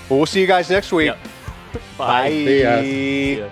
[0.08, 1.08] Well, we'll see you guys next week.
[1.08, 1.18] Yep.
[1.98, 2.30] Bye.
[2.30, 2.80] See ya.
[2.80, 3.50] See ya.